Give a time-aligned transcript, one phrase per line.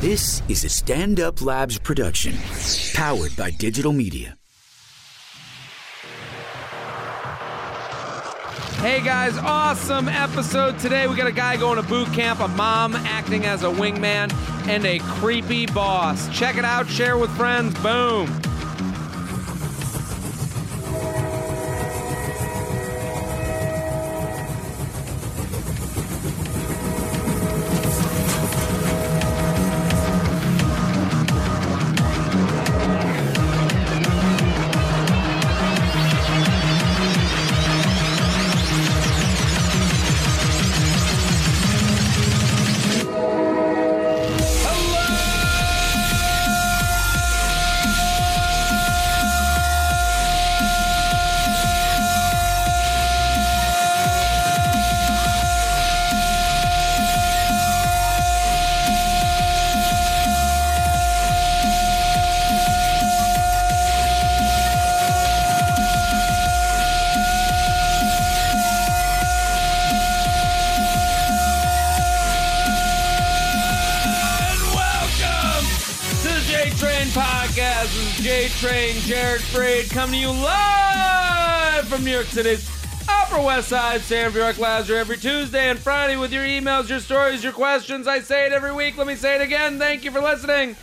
[0.00, 2.34] This is a Stand Up Labs production,
[2.94, 4.34] powered by digital media.
[8.78, 11.06] Hey guys, awesome episode today.
[11.06, 14.32] We got a guy going to boot camp, a mom acting as a wingman,
[14.66, 16.30] and a creepy boss.
[16.34, 17.78] Check it out, share with friends.
[17.82, 18.26] Boom.
[80.00, 82.66] Coming to you live from New York City's
[83.06, 87.44] Upper West Side, Sam York Lazar, every Tuesday and Friday with your emails, your stories,
[87.44, 88.06] your questions.
[88.06, 88.96] I say it every week.
[88.96, 89.78] Let me say it again.
[89.78, 90.74] Thank you for listening.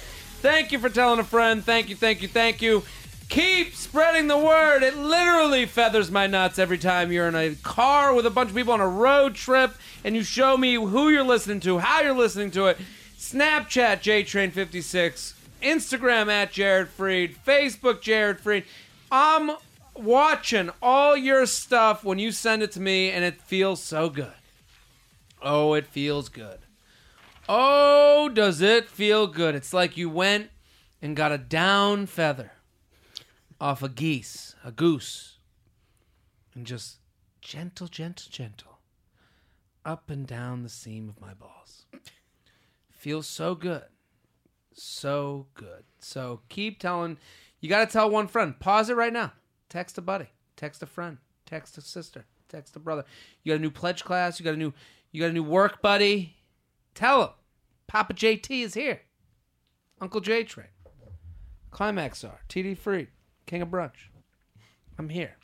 [0.41, 1.63] Thank you for telling a friend.
[1.63, 2.83] Thank you, thank you, thank you.
[3.27, 4.83] Keep spreading the word.
[4.83, 8.55] It literally feathers my nuts every time you're in a car with a bunch of
[8.55, 9.73] people on a road trip
[10.03, 12.77] and you show me who you're listening to, how you're listening to it.
[13.17, 18.63] Snapchat JTrain56, Instagram at Jared Freid, Facebook Jared Freid.
[19.11, 19.51] I'm
[19.95, 24.33] watching all your stuff when you send it to me and it feels so good.
[25.41, 26.59] Oh, it feels good.
[27.47, 29.55] Oh, does it feel good?
[29.55, 30.49] It's like you went
[31.01, 32.51] and got a down feather
[33.59, 35.37] off a geese, a goose,
[36.53, 36.97] and just
[37.41, 38.79] gentle, gentle, gentle,
[39.85, 41.85] up and down the seam of my balls.
[42.91, 43.83] Feels so good.
[44.73, 45.85] So good.
[45.99, 47.17] So keep telling.
[47.59, 48.59] You got to tell one friend.
[48.59, 49.33] Pause it right now.
[49.69, 50.27] Text a buddy.
[50.55, 51.17] Text a friend.
[51.45, 52.25] Text a sister.
[52.49, 53.03] Text a brother.
[53.43, 54.39] You got a new pledge class.
[54.39, 54.73] You got a new.
[55.11, 56.35] You got a new work buddy.
[56.93, 57.29] Tell him.
[57.87, 59.01] Papa JT is here.
[59.99, 60.67] Uncle J Train.
[61.71, 62.41] Climax R.
[62.49, 63.07] TD Free.
[63.45, 64.09] King of Brunch.
[64.97, 65.37] I'm here.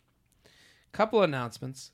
[0.92, 1.92] Couple announcements.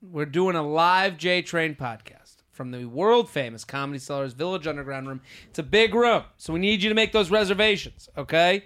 [0.00, 5.08] We're doing a live J Train podcast from the world famous Comedy Cellars Village Underground
[5.08, 5.20] Room.
[5.48, 8.64] It's a big room, so we need you to make those reservations, okay?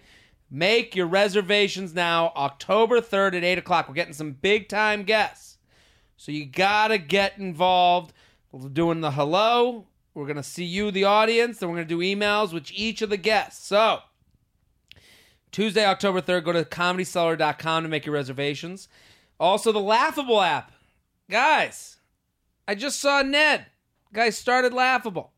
[0.50, 3.88] Make your reservations now, October 3rd at 8 o'clock.
[3.88, 5.59] We're getting some big time guests.
[6.16, 8.12] So you gotta get involved.
[8.50, 9.87] We're doing the hello.
[10.14, 13.16] We're gonna see you, the audience, then we're gonna do emails with each of the
[13.16, 13.66] guests.
[13.66, 14.00] So
[15.53, 18.88] Tuesday, October 3rd, go to comedycellar.com to make your reservations.
[19.41, 20.72] Also, the Laughable app.
[21.31, 21.98] Guys,
[22.66, 23.66] I just saw Ned.
[24.12, 25.32] Guys started Laughable.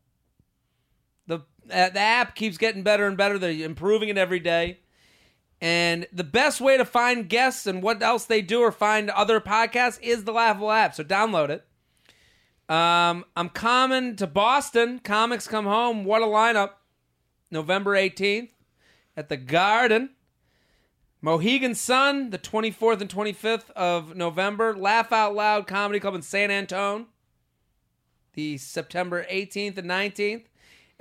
[1.27, 1.39] The,
[1.69, 3.37] uh, the app keeps getting better and better.
[3.37, 4.79] They're improving it every day.
[5.61, 9.39] And the best way to find guests and what else they do or find other
[9.39, 10.95] podcasts is the Laughable app.
[10.95, 11.65] So download it.
[12.73, 14.99] Um, I'm coming to Boston.
[14.99, 16.03] Comics come home.
[16.03, 16.71] What a lineup.
[17.51, 18.49] November 18th
[19.15, 20.11] at the Garden.
[21.21, 24.75] Mohegan Sun, the 24th and 25th of November.
[24.75, 27.05] Laugh Out Loud Comedy Club in San Antone,
[28.33, 30.45] the September 18th and 19th.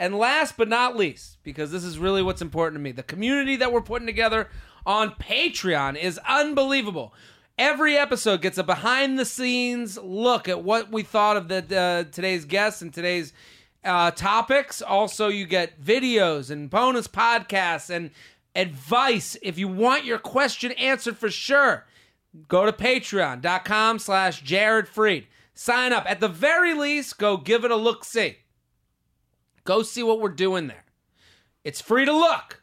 [0.00, 3.54] And last but not least, because this is really what's important to me, the community
[3.56, 4.48] that we're putting together
[4.86, 7.12] on Patreon is unbelievable.
[7.58, 12.10] Every episode gets a behind the scenes look at what we thought of the uh,
[12.10, 13.34] today's guests and today's
[13.84, 14.80] uh, topics.
[14.80, 18.10] Also, you get videos and bonus podcasts and
[18.56, 19.36] advice.
[19.42, 21.86] If you want your question answered for sure,
[22.48, 25.26] go to patreon.com slash Jared Freid.
[25.52, 26.10] Sign up.
[26.10, 28.38] At the very least, go give it a look see.
[29.70, 30.84] Go see what we're doing there.
[31.62, 32.60] It's free to look.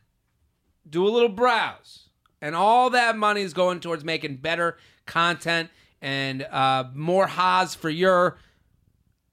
[0.89, 2.09] Do a little browse.
[2.41, 5.69] And all that money is going towards making better content
[6.01, 8.39] and uh, more Haas for your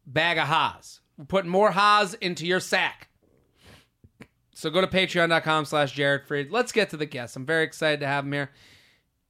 [0.06, 1.00] bag of Haas.
[1.18, 3.08] We're putting more Haas into your sack.
[4.54, 6.52] So go to patreon.com slash Jared Freid.
[6.52, 7.34] Let's get to the guests.
[7.34, 8.52] I'm very excited to have him here.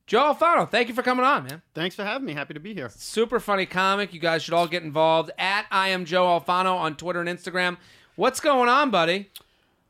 [0.07, 1.63] Joe Alfano, thank you for coming on, man.
[1.75, 2.35] Thanks for having me.
[2.35, 2.91] Happy to be here.
[2.91, 4.13] Super funny comic.
[4.13, 5.31] You guys should all get involved.
[5.39, 7.79] At I am Joe Alfano on Twitter and Instagram.
[8.17, 9.31] What's going on, buddy?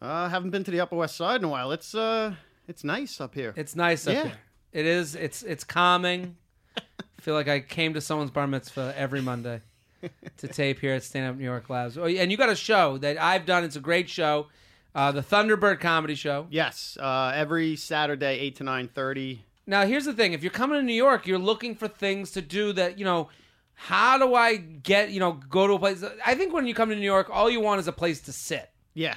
[0.01, 1.73] Uh, haven't been to the Upper West Side in a while.
[1.73, 2.35] It's uh,
[2.67, 3.53] it's nice up here.
[3.57, 4.23] It's nice up Yeah.
[4.25, 4.39] here.
[4.73, 5.15] It is.
[5.15, 6.37] It's it's calming.
[6.77, 6.83] I
[7.21, 9.61] feel like I came to someone's bar mitzvah every Monday
[10.39, 11.99] to tape here at Stand Up New York Labs.
[11.99, 13.65] Oh, and you got a show that I've done.
[13.65, 14.47] It's a great show.
[14.95, 16.47] Uh, the Thunderbird Comedy Show.
[16.51, 19.43] Yes, uh, every Saturday, eight to nine thirty.
[19.67, 22.41] Now, here's the thing: if you're coming to New York, you're looking for things to
[22.41, 23.29] do that you know.
[23.75, 26.03] How do I get you know go to a place?
[26.25, 28.33] I think when you come to New York, all you want is a place to
[28.33, 28.71] sit.
[28.95, 29.17] Yeah,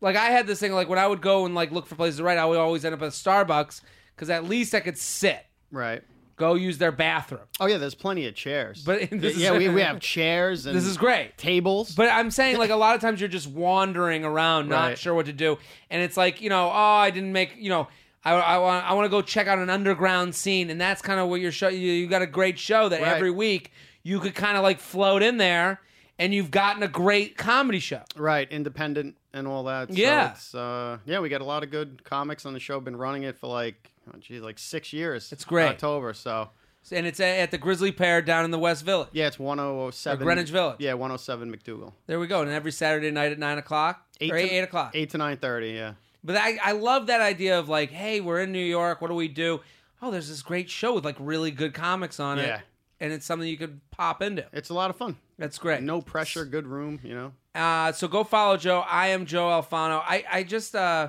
[0.00, 2.18] Like I had this thing like when I would go and like look for places
[2.18, 3.80] to write, I would always end up at Starbucks
[4.14, 6.02] because at least I could sit, right.
[6.36, 7.40] go use their bathroom.
[7.58, 8.84] Oh yeah, there's plenty of chairs.
[8.84, 11.36] But this yeah, is- we, we have chairs and This is great.
[11.36, 11.94] tables.
[11.96, 14.98] But I'm saying, like, a lot of times you're just wandering around, not Right.
[14.98, 15.58] sure what to do.
[15.90, 17.88] And it's like, you know, oh, I didn't make, you know,
[18.24, 20.70] I, I want I want to go check out an underground scene.
[20.70, 23.12] And that's kind of what your show, you, you got a great show that Right.
[23.16, 23.72] every week
[24.02, 25.80] you could kind of like float in there
[26.18, 28.02] and you've gotten a great comedy show.
[28.16, 29.88] right, independent and all that.
[29.88, 30.32] So Yeah.
[30.32, 32.78] it's, uh, yeah, we got a lot of good comics on the show.
[32.80, 35.32] Been running it for like, oh, geez, like six years.
[35.32, 35.68] It's great.
[35.68, 36.12] October.
[36.12, 36.50] So
[36.92, 39.08] And it's at the Grisly Pear down in the West Village.
[39.12, 40.76] yeah, it's one oh seven Or Greenwich Village.
[40.80, 41.92] Yeah, one oh seven MacDougal.
[42.06, 42.42] There we go.
[42.42, 44.90] And every Saturday night at 9 o'clock or 8, to, 8 o'clock.
[44.94, 45.70] Eight to nine thirty.
[45.70, 45.94] Yeah.
[46.24, 49.00] But I, I love that idea of like, hey, we're in New York.
[49.00, 49.60] What do we do?
[50.00, 52.46] Oh, there's this great show with like really good comics on it.
[52.46, 52.60] Yeah.
[53.00, 54.46] And it's something you could pop into.
[54.52, 55.16] It's a lot of fun.
[55.36, 55.82] That's great.
[55.82, 57.00] No pressure, good room.
[57.02, 57.32] You know.
[57.54, 58.80] Uh, so go follow Joe.
[58.80, 60.00] I am Joe Alfano.
[60.06, 61.08] I, I just, uh,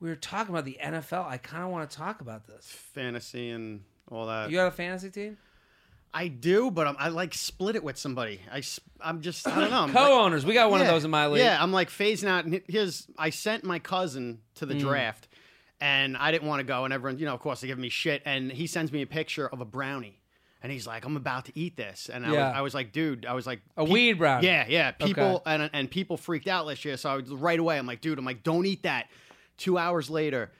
[0.00, 1.26] we were talking about the NFL.
[1.26, 2.66] I kind of want to talk about this.
[2.66, 4.50] fantasy and all that.
[4.50, 5.36] You got a fantasy team?
[6.18, 8.40] I do, but I'm, I like split it with somebody.
[8.50, 8.62] I,
[9.00, 9.82] I'm just, I don't know.
[9.82, 10.46] I'm Co-owners.
[10.46, 11.42] We got one of those in my league.
[11.44, 12.44] Yeah, I'm like phasing out.
[12.46, 14.68] And here's, I sent my cousin to Mm.
[14.68, 15.28] the draft,
[15.80, 16.84] and I didn't want to go.
[16.84, 18.22] And everyone, you know, of course, they give me shit.
[18.24, 20.18] And he sends me a picture of a brownie,
[20.62, 22.48] and he's like, "I'm about to eat this," and I, Yeah.
[22.48, 24.46] was, I was like, "Dude," I was like, A weed brownie.
[24.46, 24.90] Yeah, yeah.
[24.92, 25.54] People Okay.
[25.54, 27.76] and and people freaked out last year, so I was right away.
[27.78, 29.08] I'm like, "Dude," I'm like, "Don't eat that."
[29.58, 30.50] Two hours later.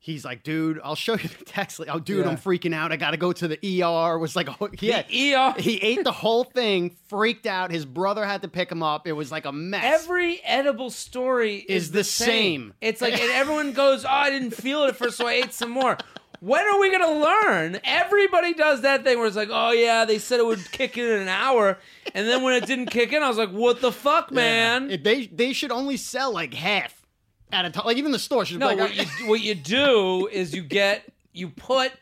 [0.00, 1.80] He's like, dude, I'll show you the text.
[1.88, 2.30] Oh, dude, Yeah.
[2.30, 2.92] I'm freaking out.
[2.92, 4.16] I got to go to the ER.
[4.18, 5.60] Was like, oh, yeah, ER.
[5.60, 7.70] he ate the whole thing, freaked out.
[7.72, 9.06] His brother had to pick him up.
[9.08, 9.82] It was like a mess.
[10.02, 12.74] Every edible story is, Is the same.
[12.80, 15.52] It's like, and everyone goes, "Oh, I didn't feel it at first, so I ate
[15.52, 15.98] some more."
[16.40, 17.80] When are we gonna learn?
[17.82, 21.04] Everybody does that thing where it's like, "Oh yeah, they said it would kick in
[21.08, 21.76] in an hour,"
[22.14, 25.02] and then when it didn't kick in, I was like, "What the fuck, man?" It-
[25.02, 26.97] they they should only sell like half
[27.52, 27.84] at a time.
[27.86, 30.62] Like even the store should no, be like, what you what you do is you
[30.62, 31.92] get you put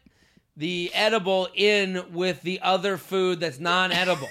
[0.56, 4.28] the edible in with the other food that's non-edible.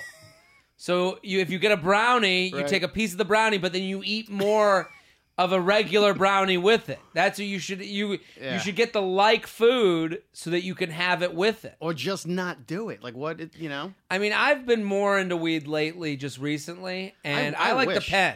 [0.78, 2.68] So you if you get a brownie, you Right.
[2.68, 4.90] take a piece of the brownie, but then you eat more
[5.38, 7.00] of a regular brownie with it.
[7.14, 8.54] That's what you should you Yeah.
[8.54, 11.76] you should get the like food so that you can have it with it.
[11.80, 13.04] or just not do it.
[13.04, 13.40] Like what?
[13.42, 13.94] It, you know?
[14.10, 17.96] I mean, I've been more into weed lately, just recently, and I, I like the
[17.96, 18.10] wish.
[18.10, 18.36] pen.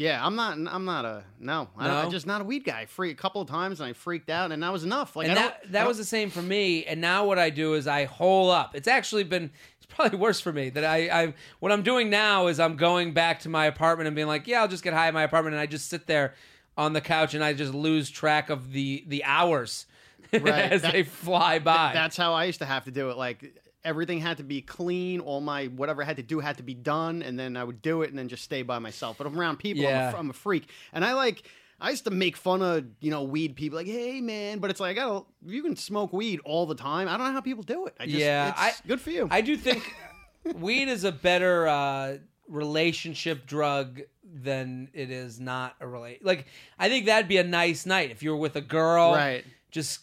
[0.00, 0.56] Yeah, I'm not.
[0.56, 1.68] I'm not a no.
[1.76, 1.94] I No?
[1.96, 2.86] I'm just not a weed guy.
[2.86, 5.14] Free a couple of times and I freaked out, and that was enough.
[5.14, 6.86] Like and I that don't, that I was the same for me.
[6.86, 8.74] And now what I do is I hole up.
[8.74, 12.46] It's actually been it's probably worse for me that I I what I'm doing now
[12.46, 15.08] is I'm going back to my apartment and being like, yeah, I'll just get high
[15.08, 16.34] in my apartment, and I just sit there
[16.78, 19.84] on the couch and I just lose track of the the hours
[20.32, 21.90] Right, as that- they fly by.
[21.92, 23.18] That's how I used to have to do it.
[23.18, 25.20] Like everything had to be clean.
[25.20, 27.82] All my whatever I had to do had to be done, and then I would
[27.82, 29.18] do it, and then just stay by myself.
[29.18, 29.86] But I'm around people.
[29.86, 31.42] I'm, a, I'm a freak, and I like.
[31.82, 34.80] I used to make fun of you know weed people, like, hey man, but it's
[34.80, 35.24] like I gotta.
[35.46, 37.08] You can smoke weed all the time.
[37.08, 37.96] I don't know how people do it.
[37.98, 39.26] I just, Yeah, it's I- good for you.
[39.30, 39.90] I do think
[40.56, 42.18] weed is a better uh,
[42.48, 46.24] relationship drug than it is not a relate.
[46.24, 46.46] Like
[46.78, 49.44] I think that'd be a nice night if you were with a girl, Right.
[49.70, 50.00] Just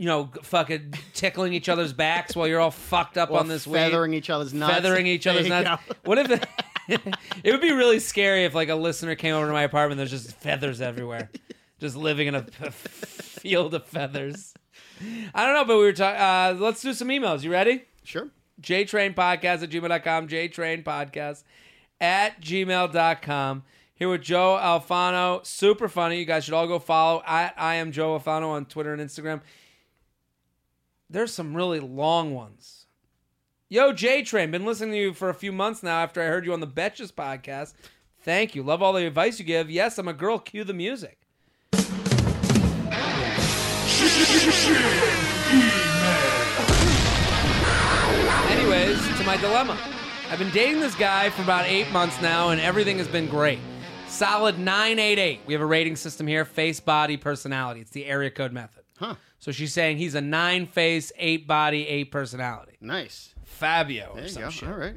[0.00, 3.74] you know, fucking tickling each other's backs while you're all fucked up on this weed,
[3.80, 4.72] feathering each other's nuts.
[4.72, 5.82] feathering each other's There you nuts.
[5.86, 5.94] go.
[6.04, 6.46] What if it,
[7.44, 9.98] it would be really scary if like a listener came over to my apartment?
[9.98, 11.28] There's just feathers everywhere,
[11.80, 14.54] just living in a p- field of feathers.
[15.34, 16.18] I don't know, but we were talking.
[16.20, 17.42] Uh, let's do some emails.
[17.42, 17.84] You ready?
[18.02, 18.30] Sure.
[18.62, 21.44] jtrainpodcast at gmail.com, jtrainpodcast
[22.00, 23.62] at gmail.com.
[23.94, 25.44] Here with Joe Alfano.
[25.44, 26.18] Super funny.
[26.18, 29.42] You guys should all go follow at I am Joe Alfano on Twitter and Instagram.
[31.12, 32.86] There's some really long ones.
[33.68, 36.46] Yo, J Train, been listening to you for a few months now after I heard
[36.46, 37.74] you on the Betches podcast.
[38.22, 38.62] Thank you.
[38.62, 39.68] Love all the advice you give.
[39.68, 40.38] Yes, I'm a girl.
[40.38, 41.18] Cue the music.
[48.48, 49.76] Anyways, to my dilemma.
[50.28, 53.58] I've been dating this guy for about eight months now, and everything has been great.
[54.06, 55.40] Solid 988.
[55.44, 57.80] We have a rating system here face, body, personality.
[57.80, 58.84] It's the area code method.
[58.96, 59.16] Huh.
[59.40, 62.76] So she's saying he's a nine face, eight body, eight personality.
[62.80, 63.34] Nice.
[63.42, 64.12] Fabio.
[64.14, 64.50] There you go.
[64.50, 64.68] shit.
[64.68, 64.94] All right.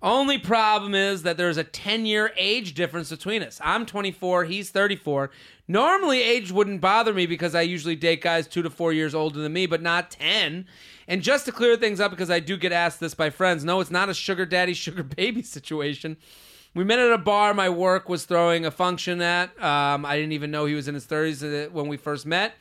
[0.00, 3.60] Only problem is that there's a 10 year age difference between us.
[3.64, 5.30] I'm 24, he's 34.
[5.66, 9.40] Normally, age wouldn't bother me because I usually date guys two to four years older
[9.40, 10.66] than me, but not 10.
[11.08, 13.80] And just to clear things up, because I do get asked this by friends, no,
[13.80, 16.16] it's not a sugar daddy, sugar baby situation.
[16.74, 19.50] We met at a bar my work was throwing a function at.
[19.62, 22.54] Um, I didn't even know he was in his 30s when we first met.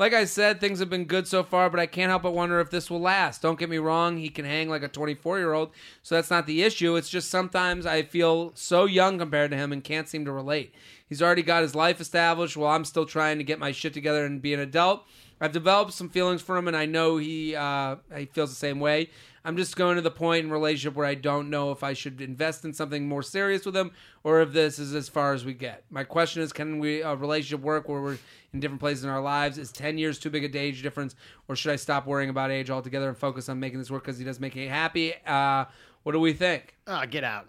[0.00, 2.58] Like I said, things have been good so far, but I can't help but wonder
[2.58, 3.42] if this will last.
[3.42, 6.46] Don't get me wrong, he can hang like a 24 year old, so that's not
[6.46, 6.96] the issue.
[6.96, 10.74] It's just sometimes I feel so young compared to him and can't seem to relate.
[11.06, 14.24] He's already got his life established while I'm still trying to get my shit together
[14.24, 15.04] and be an adult.
[15.40, 18.80] I've developed some feelings for him, and I know he uh, he feels the same
[18.80, 19.10] way.
[19.44, 22.20] I'm just going to the point in relationship where I don't know if I should
[22.20, 23.92] invest in something more serious with him
[24.22, 25.82] or if this is as far as we get.
[25.88, 28.18] My question is, can we a relationship work where we're
[28.52, 29.56] in different places in our lives?
[29.56, 31.14] Is 10 years too big a age difference,
[31.48, 34.18] or should I stop worrying about age altogether and focus on making this work because
[34.18, 35.14] he does make me happy?
[35.26, 35.64] Uh,
[36.02, 36.76] what do we think?
[36.86, 37.48] Ah, get out.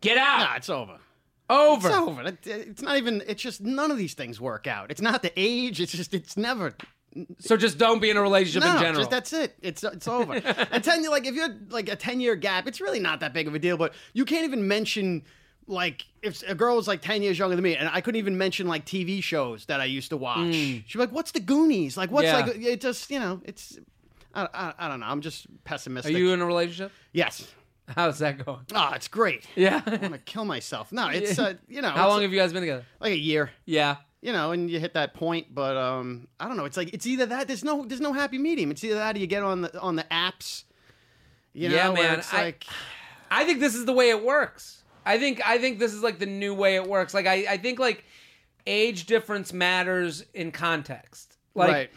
[0.00, 0.38] Get out.
[0.38, 0.98] Nah, it's over.
[1.50, 1.88] Over.
[1.88, 2.38] It's over.
[2.44, 3.22] It's not even.
[3.26, 4.90] It's just none of these things work out.
[4.90, 5.80] It's not the age.
[5.80, 6.14] It's just.
[6.14, 6.74] It's never.
[7.38, 8.98] So just don't be in a relationship No, in general.
[8.98, 9.56] just that's it.
[9.62, 10.34] It's it's over.
[10.72, 13.46] and ten like if you're like a ten year gap, it's really not that big
[13.46, 13.76] of a deal.
[13.76, 15.22] But you can't even mention
[15.66, 18.36] like if a girl was like ten years younger than me, and I couldn't even
[18.36, 20.52] mention like TV shows that I used to watch.
[20.52, 21.96] She'd be like, "What's the Goonies?
[21.96, 22.26] Like what's.
[22.26, 22.38] Yeah.
[22.38, 23.78] like it just you know it's."
[24.34, 25.06] I, I, I don't know.
[25.06, 26.90] I'm just pessimistic Are you in a relationship?
[27.12, 27.46] Yes.
[27.88, 28.66] How's that going?
[28.74, 29.46] Oh, it's great.
[29.54, 29.82] Yeah.
[29.86, 30.90] I want to kill myself.
[30.90, 31.90] No, it's uh, you know.
[31.90, 32.84] How long have you guys been together?
[33.00, 33.50] like a year.
[33.64, 33.96] Yeah.
[34.24, 36.64] You know, and you hit that point, but um, I don't know.
[36.64, 37.46] It's like it's either that.
[37.46, 38.70] There's no there's no happy medium.
[38.70, 40.64] It's either that or you get on the on the apps.
[41.52, 42.64] You know, Yeah, man, It's I- like
[43.30, 44.82] I think this is the way it works.
[45.04, 47.12] I think I think this is like the new way it works.
[47.12, 48.04] Like I, I think like
[48.66, 51.36] age difference matters in context.
[51.54, 51.90] Like Right.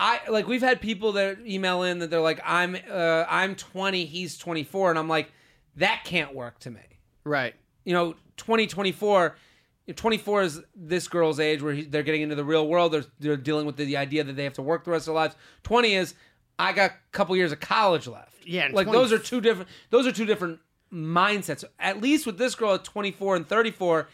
[0.00, 4.04] I like we've had people that email in that they're like I'm uh, I'm 20,
[4.04, 5.30] he's 24 and I'm like
[5.76, 6.80] that can't work to me.
[7.24, 7.54] right.
[7.84, 9.36] You know, 2024
[9.96, 12.92] 24 is this girl's age where he, they're getting into the real world.
[12.92, 15.14] They're, they're dealing with the, the idea that they have to work the rest of
[15.14, 15.34] their lives.
[15.62, 16.14] 20 is
[16.58, 18.34] I got a couple years of college left.
[18.44, 19.68] Yeah, like 20 those are two different.
[19.90, 20.60] Those are two different
[20.92, 21.64] mindsets.
[21.78, 24.08] At least with this girl at 24 and 34,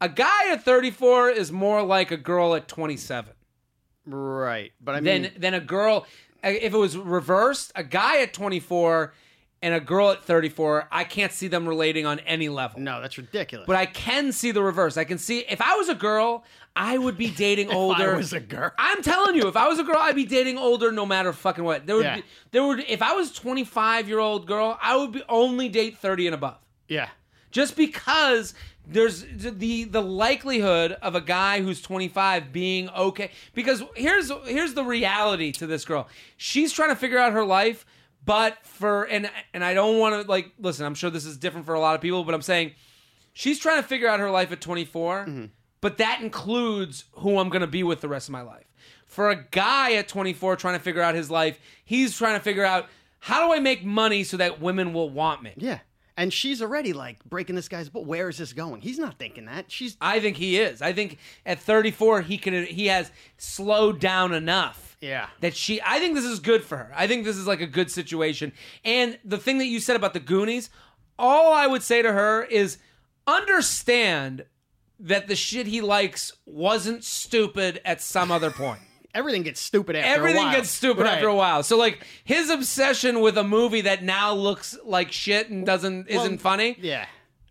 [0.00, 3.32] a guy at 34 is more like a girl at 27
[4.06, 4.72] Right.
[4.80, 6.06] But I mean, than than a girl.
[6.42, 9.12] If it was reversed, a guy at 24
[9.62, 12.78] and a girl at 34, I can't see them relating on any level.
[12.80, 13.66] no, that's ridiculous.
[13.66, 14.96] But I can see the reverse.
[14.96, 16.44] I can see if I was a girl,
[16.76, 18.14] I would be dating older.
[18.14, 18.70] I was a girl.
[18.78, 21.64] I'm telling you, if I was a girl, I'd be dating older no matter fucking
[21.64, 21.86] what.
[21.86, 22.16] There would Yeah.
[22.16, 22.22] be,
[22.52, 26.26] there would if I was 25 year old girl, I would be only date 30
[26.28, 26.58] and above.
[26.88, 27.08] yeah.
[27.52, 28.52] Just because
[28.86, 34.84] there's the the likelihood of a guy who's 25 being okay because here's here's the
[34.84, 36.06] reality to this girl.
[36.36, 37.86] She's trying to figure out her life,
[38.26, 41.64] but for and and I don't want to like listen, I'm sure this is different
[41.64, 42.72] for a lot of people, but I'm saying
[43.32, 45.44] she's trying to figure out her life at 24, mm-hmm.
[45.80, 48.66] but that includes who I'm going to be with the rest of my life.
[49.06, 52.64] For a guy at 24 trying to figure out his life, he's trying to figure
[52.64, 52.88] out
[53.20, 55.52] how do I make money so that women will want me.
[55.56, 55.78] Yeah.
[56.16, 58.06] And she's already like breaking this guy's butt.
[58.06, 58.80] Where is this going?
[58.80, 59.70] He's not thinking that.
[59.70, 60.80] She's I think he is.
[60.80, 64.85] I think at 34 he can he has slowed down enough.
[65.00, 65.28] Yeah.
[65.40, 66.92] That she I think this is good for her.
[66.94, 68.52] I think this is like a good situation.
[68.84, 70.70] And the thing that you said about the Goonies,
[71.18, 72.78] all I would say to her is
[73.26, 74.44] understand
[74.98, 78.80] that the shit he likes wasn't stupid at some other point.
[79.14, 81.14] everything gets stupid after a Everything gets stupid Right.
[81.14, 81.62] after a while.
[81.62, 86.20] So like his obsession with a movie that now looks like shit and doesn't Well,
[86.20, 87.06] isn't funny Yeah.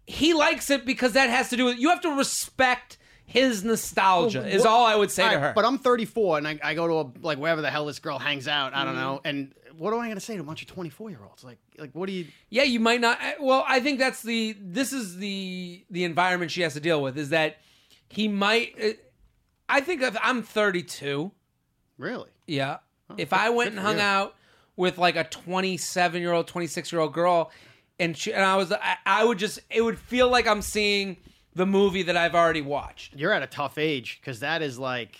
[0.08, 4.46] he likes it because that has to do with you have to respect his nostalgia
[4.46, 5.54] is all I would say to her.
[5.56, 8.20] But I'm 34 and I, I go to a like wherever the hell this girl
[8.20, 8.74] hangs out.
[8.74, 9.22] I don't know.
[9.26, 11.44] And what am I going to say to a bunch of 24 year olds?
[11.44, 12.28] Like like what do you?
[12.50, 16.62] yeah, you might not well, I think that's the this is the the environment she
[16.62, 17.58] has to deal with is that
[18.10, 18.94] he might eh,
[19.68, 21.32] I think if I'm 32,
[21.98, 22.30] Really?
[22.46, 22.78] yeah.
[23.18, 24.04] if I went and hung you.
[24.04, 24.36] out
[24.76, 27.52] with like a 27 year old, 26 year old girl
[28.00, 31.18] and she, and I was I, I would just it would feel like I'm seeing
[31.56, 33.16] the movie that I've already watched.
[33.16, 35.18] You're at a tough age because that is like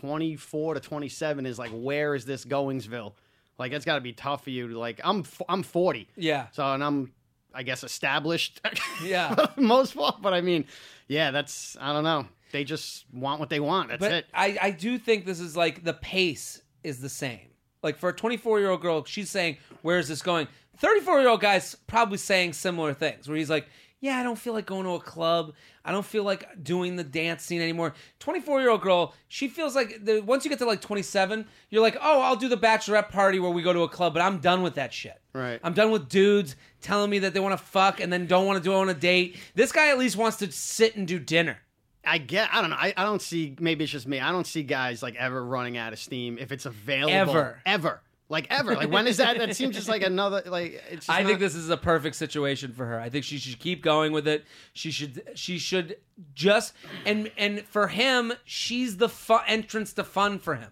[0.00, 3.12] 24 to 27 is like where is this goingsville?
[3.58, 4.68] Like that's got to be tough for you.
[4.68, 6.08] To, like I'm I'm 40.
[6.16, 6.46] Yeah.
[6.52, 7.12] So and I'm
[7.54, 8.60] I guess established.
[9.04, 9.34] Yeah.
[9.56, 10.20] most part.
[10.20, 10.66] But I mean,
[11.08, 12.26] yeah, that's I don't know.
[12.52, 13.88] They just want what they want.
[13.88, 14.26] That's but it.
[14.34, 17.48] I, I do think this is like the pace is the same.
[17.82, 21.28] Like for a 24 year old girl, she's saying, "Where is this going?" 34 year
[21.28, 23.66] old guy's probably saying similar things, where he's like,
[24.00, 25.54] "Yeah, I don't feel like going to a club.
[25.84, 29.74] I don't feel like doing the dance scene anymore." 24 year old girl, she feels
[29.74, 33.10] like the, once you get to like 27, you're like, "Oh, I'll do the bachelorette
[33.10, 35.20] party where we go to a club," but I'm done with that shit.
[35.32, 35.60] Right.
[35.62, 38.56] I'm done with dudes telling me that they want to fuck and then don't want
[38.58, 39.36] to do it on a date.
[39.54, 41.58] This guy at least wants to sit and do dinner.
[42.04, 42.48] I get.
[42.52, 42.76] I don't know.
[42.76, 43.56] I, I don't see.
[43.60, 44.20] Maybe it's just me.
[44.20, 47.12] I don't see guys like ever running out of steam if it's available.
[47.14, 47.62] Ever.
[47.66, 48.00] Ever.
[48.30, 48.76] Like ever.
[48.76, 49.38] Like when is that?
[49.38, 50.80] That seems just like another like.
[50.88, 52.98] It's just I think this is a perfect situation for her.
[52.98, 54.44] I think she should keep going with it.
[54.72, 55.96] She should she should
[56.32, 56.72] just
[57.04, 60.70] and and for him, she's the fun, entrance to fun for him.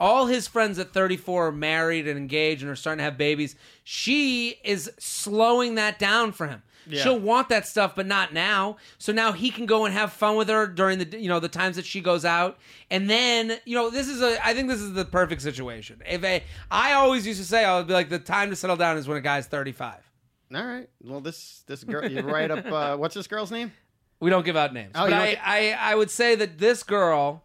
[0.00, 3.54] All his friends at 34 are married and engaged and are starting to have babies.
[3.84, 6.64] She is slowing that down for him.
[6.88, 7.02] Yeah.
[7.02, 8.76] She'll want that stuff, but not now.
[8.98, 11.48] So now he can go and have fun with her during the you know the
[11.48, 12.58] times that she goes out,
[12.90, 16.00] and then you know this is a I think this is the perfect situation.
[16.08, 18.76] If a, I always used to say I would be like the time to settle
[18.76, 20.08] down is when a guy's thirty five.
[20.54, 20.88] All right.
[21.02, 22.64] Well, this this girl, you write up.
[22.66, 23.72] Uh, what's this girl's name?
[24.20, 26.82] We don't give out names, Oh, but I, don't- I I would say that this
[26.84, 27.42] girl.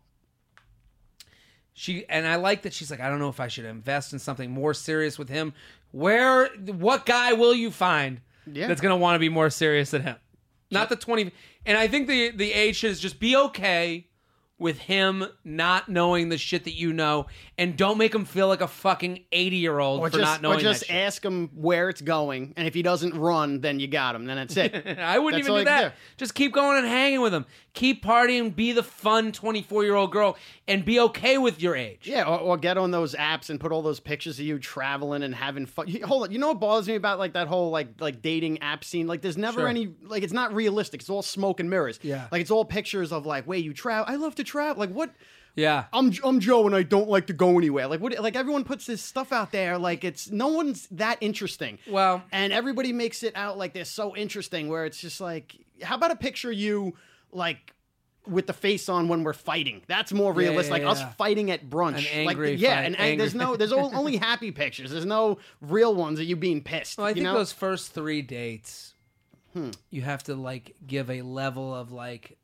[1.73, 4.19] She and I like that she's like I don't know if I should invest in
[4.19, 5.53] something more serious with him.
[5.91, 8.67] Where what guy will you find Yeah.
[8.67, 10.15] that's gonna want to be more serious than him?
[10.69, 11.31] Not the twenty.
[11.65, 14.07] And I think the the age should just be okay
[14.61, 17.25] with him not knowing the shit that you know,
[17.57, 20.59] and don't make him feel like a fucking eighty year old for just, not knowing
[20.59, 24.15] or just ask him where it's going, and if he doesn't run, then you got
[24.15, 24.25] him.
[24.25, 24.73] Then that's it.
[24.99, 25.89] I wouldn't That's even do that.
[25.89, 25.95] do.
[26.17, 27.45] Just keep going and hanging with him.
[27.73, 28.55] Keep partying.
[28.55, 30.37] Be the fun 24 year old girl
[30.67, 32.01] and be okay with your age.
[32.03, 35.23] Yeah, or, or get on those apps and put all those pictures of you traveling
[35.23, 35.87] and having fun.
[36.03, 38.83] Hold on, you know what bothers me about like that whole like like dating app
[38.83, 39.07] scene?
[39.07, 39.67] Like, there's never Sure.
[39.67, 41.01] any like it's not realistic.
[41.01, 41.99] It's all smoke and mirrors.
[42.03, 42.27] Yeah.
[42.31, 44.05] like it's all pictures of like, wait, you travel?
[44.07, 44.50] I love to travel.
[44.77, 45.11] Like, what?
[45.55, 45.85] Yeah.
[45.91, 47.87] I'm I'm Joe and I don't like to go anywhere.
[47.87, 48.17] Like what?
[48.19, 49.77] Like everyone puts this stuff out there.
[49.77, 51.77] Like it's no one's that interesting.
[51.89, 54.69] Well- and everybody makes it out like they're so interesting.
[54.69, 56.93] Where it's just like, how about a picture of you
[57.33, 57.73] like
[58.27, 59.81] with the face on when we're fighting?
[59.87, 60.69] That's more Yeah, realistic.
[60.81, 61.05] yeah, like yeah.
[61.07, 61.97] us fighting at brunch.
[61.97, 64.91] An angry like yeah, fight, and, and there's no there's only happy pictures.
[64.91, 66.97] There's no real ones of you being pissed.
[66.97, 67.33] Well, I think know?
[67.33, 68.93] those first three dates,
[69.51, 69.71] hmm.
[69.89, 72.37] you have to like give a level of like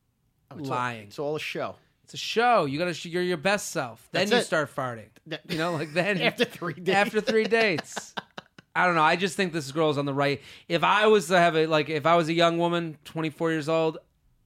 [0.51, 1.07] oh, It's all- lying.
[1.07, 1.75] It's all a show.
[2.07, 2.63] It's a show.
[2.63, 2.95] You gotta.
[3.09, 4.07] You're your best self.
[4.13, 4.45] Then That's you it.
[4.45, 5.09] start farting.
[5.49, 6.95] You know, like then After three days.
[6.95, 8.15] After three dates.
[8.73, 9.01] I don't know.
[9.03, 10.41] I just think this girl's on the right.
[10.69, 13.67] If I was to have a like, if I was a young woman, 24 years
[13.67, 13.97] old,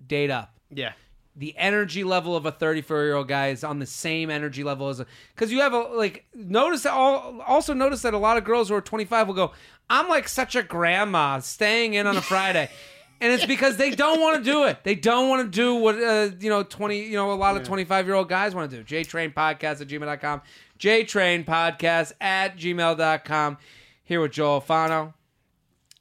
[0.08, 0.56] date up.
[0.72, 0.94] Yeah.
[1.36, 4.90] the energy level of a 34 year old guy is on the same energy level
[4.90, 8.38] as a because you have a like notice that all also notice that a lot
[8.38, 9.52] of girls who are 25 will go
[9.90, 12.70] i'm like such a grandma staying in on a friday
[13.22, 15.96] and it's because they don't want to do it they don't want to do what
[16.02, 18.84] uh, you know 20 you know a lot of 25 year old guys want to
[18.84, 20.42] do jtrain podcast at gmail.com
[20.80, 23.58] jtrain podcast at gmail.com
[24.04, 25.14] here with joe alfano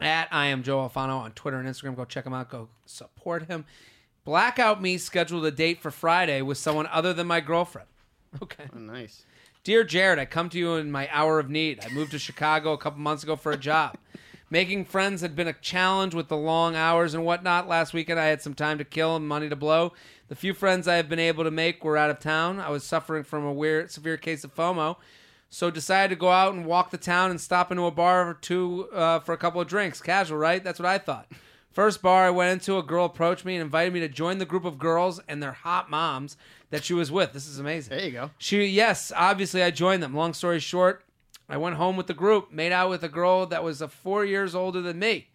[0.00, 1.94] at I am Joe Alfano on Twitter and Instagram.
[1.96, 2.50] Go check him out.
[2.50, 3.64] Go support him.
[4.24, 7.88] Blackout Me scheduled a date for Friday with someone other than my girlfriend.
[8.40, 8.62] Okay.
[8.72, 9.24] Oh, nice.
[9.64, 11.84] Dear Jared, I come to you in my hour of need.
[11.84, 13.96] I moved to Chicago a couple months ago for a job.
[14.52, 17.68] Making friends had been a challenge with the long hours and whatnot.
[17.68, 19.92] Last weekend, I had some time to kill and money to blow.
[20.26, 22.58] The few friends I have been able to make were out of town.
[22.58, 24.96] I was suffering from a weird, severe case of FOMO,
[25.50, 28.34] so decided to go out and walk the town and stop into a bar or
[28.34, 30.00] two uh, for a couple of drinks.
[30.00, 30.64] Casual, right?
[30.64, 31.30] That's what I thought.
[31.70, 34.44] First bar I went into, a girl approached me and invited me to join the
[34.44, 36.36] group of girls and their hot moms
[36.70, 37.32] that she was with.
[37.32, 37.96] This is amazing.
[37.96, 38.30] There you go.
[38.38, 40.12] She yes, obviously I joined them.
[40.12, 41.04] Long story short,
[41.50, 44.24] I went home with the group, made out with a girl that was a four
[44.24, 45.30] years older than me.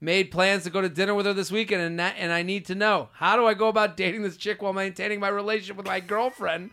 [0.00, 2.64] Made plans to go to dinner with her this weekend, and that, and I need
[2.66, 5.84] to know how do I go about dating this chick while maintaining my relationship with
[5.86, 6.70] my girlfriend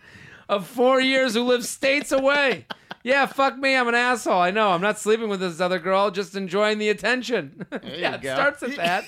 [0.48, 2.66] of four years who lives states away.
[3.04, 4.40] Yeah, fuck me, I'm an asshole.
[4.40, 4.70] I know.
[4.70, 7.66] I'm not sleeping with this other girl, just enjoying the attention.
[7.84, 8.34] yeah, it go.
[8.34, 9.04] starts at that.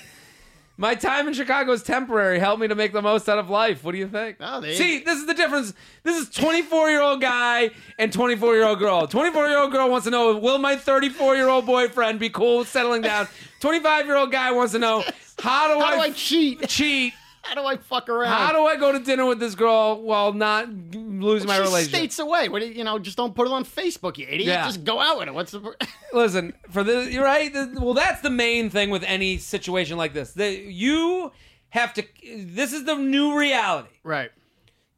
[0.80, 2.38] My time in Chicago is temporary.
[2.38, 3.84] Help me to make the most out of life.
[3.84, 4.38] What do you think?
[4.40, 5.74] Oh, there you- See, this is the difference.
[6.04, 9.06] This is 24 year old guy and 24 year old girl.
[9.06, 12.60] 24 year old girl wants to know will my 34 year old boyfriend be cool
[12.60, 13.28] with settling down?
[13.60, 15.04] 25 year old guy wants to know
[15.42, 16.66] how do, How I, do I cheat?
[16.66, 17.12] cheat?
[17.42, 18.28] How do I fuck around?
[18.32, 21.88] How do I go to dinner with this girl while not losing my She's relationship?
[21.88, 22.48] states away.
[22.48, 22.98] What do you, you know?
[22.98, 24.48] Just don't put it on Facebook, you idiot.
[24.48, 24.66] Yeah.
[24.66, 25.34] Just go out with it.
[25.34, 25.74] What's the?
[26.12, 27.52] Listen, for this, you're right.
[27.74, 30.32] Well, that's the main thing with any situation like this.
[30.34, 31.32] That you
[31.70, 32.04] have to.
[32.36, 33.88] This is the new reality.
[34.04, 34.30] right.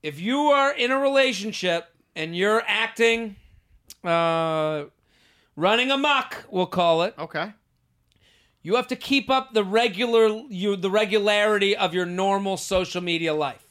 [0.03, 3.37] if you are in a relationship and you're acting
[4.05, 4.85] uh
[5.55, 7.53] running amok we'll call it Okay.
[8.63, 13.35] You have to keep up the regular you the regularity of your normal social media
[13.35, 13.67] life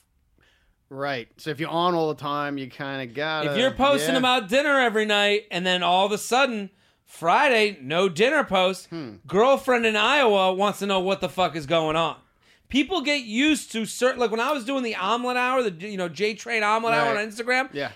[0.94, 1.30] Right.
[1.38, 3.46] So if you're on all the time, you kind of got.
[3.46, 6.70] if you're posting about dinner every night and then all of a sudden
[7.06, 9.16] friday no dinner post hmm.
[9.28, 12.16] girlfriend in iowa wants to know what the fuck is going on
[12.70, 15.98] people get used to certain like when i was doing the omelet hour the you
[15.98, 17.92] know j train omelet hour on instagram Yeah.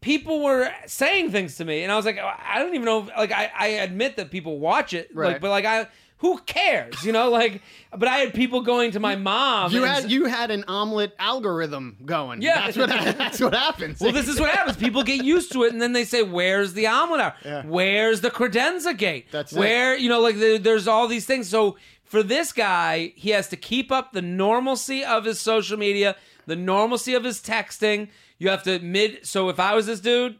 [0.00, 3.08] people were saying things to me, and I was like, oh, I don't even know.
[3.16, 5.32] Like, I, I admit that people watch it, Right.
[5.32, 5.86] like, but like, I
[6.22, 7.04] who cares?
[7.04, 7.60] You know, like,
[7.94, 9.72] but I had people going to my mom.
[9.72, 12.40] You had you had an omelet algorithm going.
[12.40, 12.70] Yeah.
[12.70, 14.00] that's what that's what happens.
[14.00, 14.76] Well, this is what happens.
[14.76, 17.34] People get used to it, and then they say, "Where's the omelet hour?
[17.44, 17.62] Yeah.
[17.66, 19.26] Where's the credenza gate?
[19.32, 19.58] That's it.
[19.58, 23.48] where you know, like there- there's all these things." So for this guy, he has
[23.48, 26.14] to keep up the normalcy of his social media,
[26.46, 28.08] the normalcy of his texting.
[28.38, 29.26] You have to mid.
[29.26, 30.36] So if I was this dude,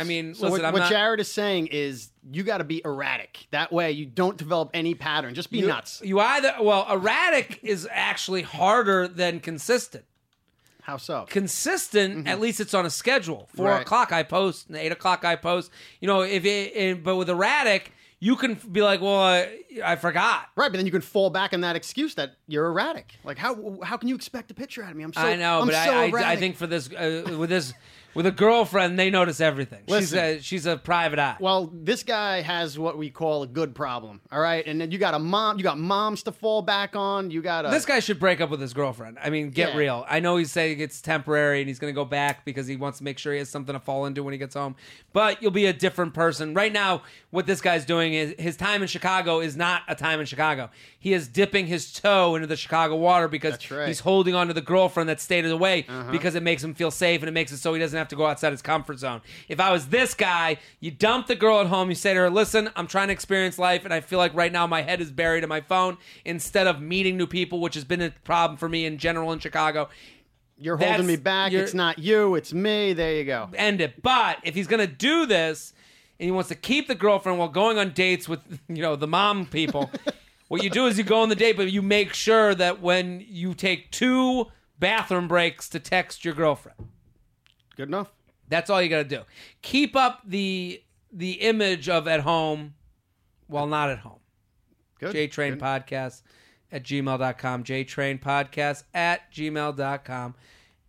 [0.00, 0.90] I mean, So listen, what, what not.
[0.90, 3.46] Jared is saying is you got to be erratic.
[3.50, 5.34] That way you don't develop any pattern.
[5.34, 6.00] Just be you, nuts.
[6.04, 10.04] You either well, erratic is actually harder than consistent.
[10.82, 11.26] How so?
[11.28, 13.48] consistent, at least it's on a schedule.
[13.54, 13.74] Four Mm-hmm.
[13.74, 13.82] Right.
[13.82, 15.70] o'clock I post, and eight o'clock I post.
[16.00, 19.96] You know, if it, it but with erratic, you can be like, well, I, I
[19.96, 20.48] forgot.
[20.56, 23.14] Right, but then you can fall back on that excuse that you're erratic.
[23.24, 25.04] Like how how can you expect a picture out of me?
[25.04, 27.50] I'm so I know, I'm but so I, I, I think for this uh, with
[27.50, 27.72] this
[28.14, 29.80] with a girlfriend, they notice everything.
[29.86, 30.18] she's Listen.
[30.18, 31.36] a she's a private eye.
[31.40, 34.20] Well, this guy has what we call a good problem.
[34.32, 35.58] All right, and then you got a mom.
[35.58, 37.30] You got moms to fall back on.
[37.30, 39.18] You got a this guy should break up with his girlfriend.
[39.22, 39.76] I mean, get Yeah.
[39.78, 40.04] real.
[40.08, 42.98] I know he's saying it's temporary and he's going to go back because he wants
[42.98, 44.76] to make sure he has something to fall into when he gets home.
[45.12, 46.54] But you'll be a different person.
[46.54, 50.20] Right now, what this guy's doing is his time in Chicago is not a time
[50.20, 50.70] in Chicago.
[50.98, 53.78] He is dipping his toe into the Chicago water because That's right.
[53.78, 53.86] Uh-huh.
[53.86, 57.20] he's holding on to the girlfriend that stayed away because it makes him feel safe
[57.22, 59.20] and it makes it so he doesn't have to go outside his comfort zone.
[59.48, 62.30] If I was this guy, you dump the girl at home, you say to her,
[62.30, 65.10] "Listen, I'm trying to experience life and I feel like right now my head is
[65.10, 68.68] buried in my phone instead of meeting new people, which has been a problem for
[68.68, 69.88] me in general in Chicago."
[70.62, 71.52] You're holding That's- me back.
[71.52, 72.34] It's not you.
[72.34, 72.92] It's me.
[72.92, 73.48] There you go.
[73.54, 74.02] end it.
[74.02, 75.72] But if he's gonna do this
[76.18, 79.06] and he wants to keep the girlfriend while going on dates with you know the
[79.06, 79.90] mom people,
[80.48, 83.24] what you do is you go on the date, but you make sure that when
[83.26, 86.76] you take two bathroom breaks to text your girlfriend.
[87.80, 88.12] Good enough.
[88.46, 89.22] That's all you gotta do.
[89.62, 92.74] Keep up the the image of at home
[93.46, 94.18] while not at home.
[94.98, 95.14] Good.
[95.14, 95.60] JTrain Good.
[95.60, 96.20] Podcast
[96.70, 97.64] at gmail.com.
[97.64, 100.34] JTrain Podcast at gmail.com.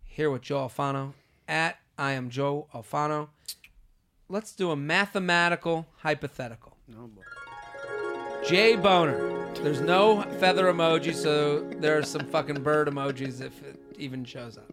[0.04, 1.14] Here with Joe Alfano
[1.48, 3.28] at I am Joe Alfano.
[4.28, 6.76] Let's do a mathematical hypothetical.
[6.94, 7.22] Oh, boy.
[8.46, 9.50] Jay Boner.
[9.62, 14.58] There's no feather emoji, so there are some fucking bird emojis if it even shows
[14.58, 14.70] up.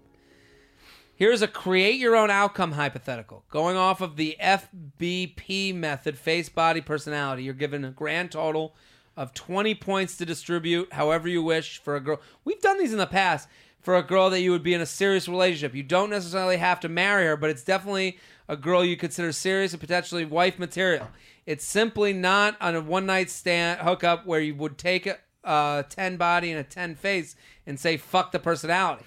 [1.20, 3.44] Here's a create your own outcome hypothetical.
[3.50, 8.74] Going off of the FBP method, face, body, personality, you're given a grand total
[9.18, 12.22] of 20 points to distribute however you wish for a girl.
[12.46, 13.50] We've done these in the past
[13.82, 15.76] for a girl that you would be in a serious relationship.
[15.76, 19.74] You don't necessarily have to marry her, but it's definitely a girl you consider serious
[19.74, 21.10] and potentially wife material.
[21.46, 25.86] It's simply not on a one night stand hookup where you would take a, a
[25.90, 27.36] 10 body and a 10 face
[27.68, 29.04] and say, fuck the personality.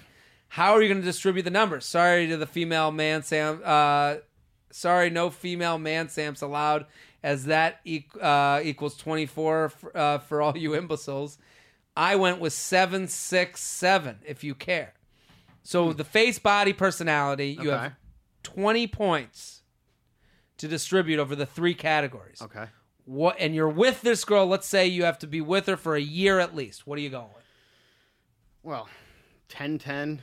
[0.53, 1.83] How are you going to distribute the numbers?
[1.83, 3.59] Sorry to the female man Sam.
[3.65, 4.17] Uh,
[4.71, 6.85] sorry, no female man Sam's allowed,
[7.23, 11.39] as that e- uh, equals 24 for, uh, for all you imbeciles.
[11.97, 14.93] I went with 767, if you care.
[15.63, 17.83] So the face, body, personality, you Okay.
[17.85, 17.95] have
[18.43, 19.63] 20 points
[20.57, 22.43] to distribute over the three categories.
[22.43, 22.67] Okay.
[23.05, 25.95] What and you're with this girl, let's say you have to be with her for
[25.95, 26.85] a year at least.
[26.85, 27.43] What are you going with?
[28.61, 28.87] Well,
[29.49, 30.21] 10 10.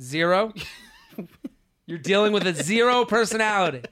[0.00, 0.52] Zero?
[1.86, 3.82] You're dealing with a zero personality.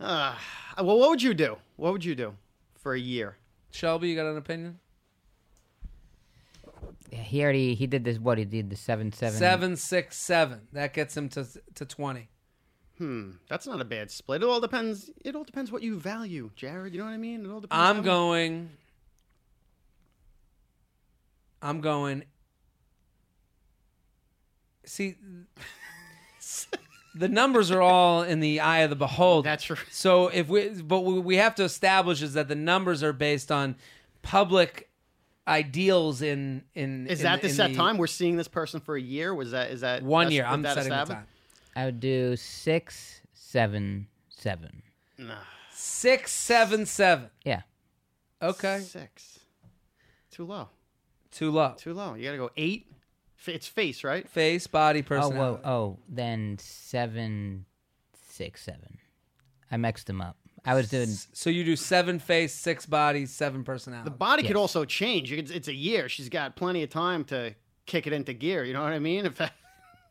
[0.00, 0.34] Uh,
[0.78, 1.58] well, what would you do?
[1.76, 2.34] What would you do
[2.78, 3.36] for a year?
[3.70, 4.78] Shelby, you got an opinion?
[7.10, 8.18] Yeah, he already he did this.
[8.18, 10.62] What he did the seven seven Seven, six, seven.
[10.72, 12.30] That gets him to to twenty.
[12.96, 14.42] Hmm, that's not a bad split.
[14.42, 15.10] It all depends.
[15.24, 16.94] It all depends what you value, Jared.
[16.94, 17.44] You know what I mean?
[17.44, 17.82] It all depends.
[17.82, 18.70] I'm going.
[21.60, 22.24] I'm going.
[24.84, 25.16] See,
[27.14, 29.48] the numbers are all in the eye of the beholder.
[29.48, 29.78] That's right.
[29.90, 33.52] So if we, but what we have to establish is that the numbers are based
[33.52, 33.76] on
[34.22, 34.88] public
[35.46, 37.06] ideals in in.
[37.06, 37.98] Is in- that the in set time?
[37.98, 39.34] We're seeing this person for a year.
[39.34, 39.70] Was that?
[39.70, 40.44] Is that One year.
[40.44, 41.26] I'm that setting the time.
[41.76, 44.82] I would do six, seven, seven.
[45.18, 45.36] Nah.
[45.70, 47.30] Six, seven, seven.
[47.44, 47.62] Yeah,
[48.42, 49.40] Okay, Six.
[50.30, 50.68] Too low.
[51.30, 51.74] too low.
[51.76, 52.14] Too low.
[52.14, 52.86] You gotta go eight.
[53.46, 54.28] F- It's face, right?
[54.28, 55.62] Face, body, Oh personality.
[55.64, 57.64] whoa, oh then seven
[58.28, 58.98] six seven.
[59.70, 60.36] I mixed them up.
[60.64, 64.08] I was doing So you do seven face, six body, seven personality.
[64.10, 65.30] The body could also change.
[65.32, 66.08] You It's a year.
[66.08, 67.54] She's got plenty of time to
[67.86, 68.64] kick it into gear.
[68.64, 69.26] You know what I mean?
[69.26, 69.52] If that,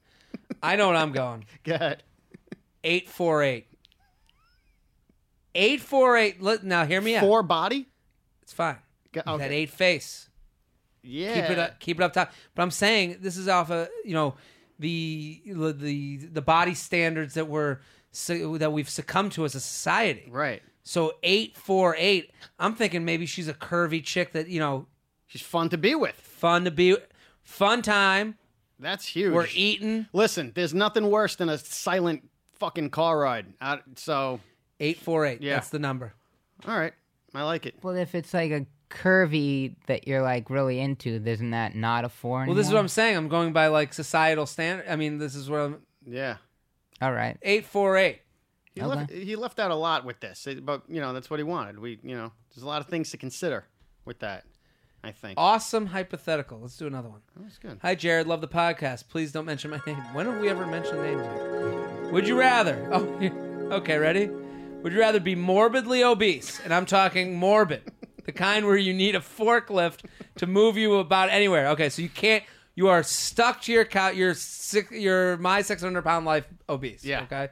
[0.63, 1.45] I know what I'm going.
[1.63, 2.03] go ahead.
[2.83, 3.67] Eight four eight.
[5.55, 6.41] Eight four eight.
[6.41, 7.21] Let, now hear me out.
[7.21, 7.87] Four body.
[8.41, 8.77] It's fine.
[9.13, 9.55] Go- That okay.
[9.55, 10.29] eight face.
[11.03, 11.41] Yeah.
[11.41, 11.79] Keep it up.
[11.79, 12.31] Keep it up top.
[12.55, 14.35] But I'm saying this is off of you know
[14.79, 17.79] the the the body standards that we're
[18.27, 20.27] that we've succumbed to as a society.
[20.29, 20.61] Right.
[20.83, 22.31] So eight four eight.
[22.59, 24.87] I'm thinking maybe she's a curvy chick that you know,
[25.27, 26.15] She's fun to be with.
[26.15, 26.97] fun to be,
[27.43, 28.37] fun time.
[28.79, 29.31] That's huge.
[29.33, 32.27] We're eating Listen, there's nothing worse than a silent
[32.59, 33.45] fucking car ride.
[33.61, 34.39] Uh, so,
[34.79, 35.41] eight four eight.
[35.41, 35.53] Yeah.
[35.53, 36.13] That's the number.
[36.67, 36.93] all right,
[37.33, 37.75] I like it.
[37.81, 42.09] Well, if it's like a curvy that you're like really into, isn't that not a
[42.09, 42.45] four?
[42.45, 43.15] Well, this is what I'm saying.
[43.17, 44.85] I'm going by like societal standard.
[44.89, 46.37] I mean, this is where I'm Yeah,
[47.01, 47.37] All right.
[47.41, 48.21] eight four eight.
[48.75, 48.87] he Okay.
[48.89, 51.43] left he left out a lot with this, It- but you know that's what he
[51.43, 51.79] wanted.
[51.79, 53.65] We, you know, there's a lot of things to consider
[54.05, 54.43] with that.
[55.03, 55.33] I think.
[55.39, 56.59] Awesome hypothetical.
[56.59, 57.21] Let's do another one.
[57.35, 57.79] That's good.
[57.81, 58.27] Hi, Jared.
[58.27, 59.09] Love the podcast.
[59.09, 59.95] Please don't mention my name.
[60.13, 61.23] When have we ever mentioned names?
[61.23, 62.09] here?
[62.11, 62.87] Would you rather?
[62.91, 62.99] Oh,
[63.77, 63.97] okay.
[63.97, 64.27] Ready?
[64.27, 67.91] Would you rather be morbidly obese, and I'm talking morbid,
[68.25, 70.05] the kind where you need a forklift
[70.37, 71.67] to move you about anywhere?
[71.69, 72.43] Okay, so you can't.
[72.75, 74.15] You are stuck to your couch.
[74.15, 74.91] You're six.
[74.91, 77.03] You're my 600 pound life obese.
[77.03, 77.23] Yeah.
[77.23, 77.49] Okay.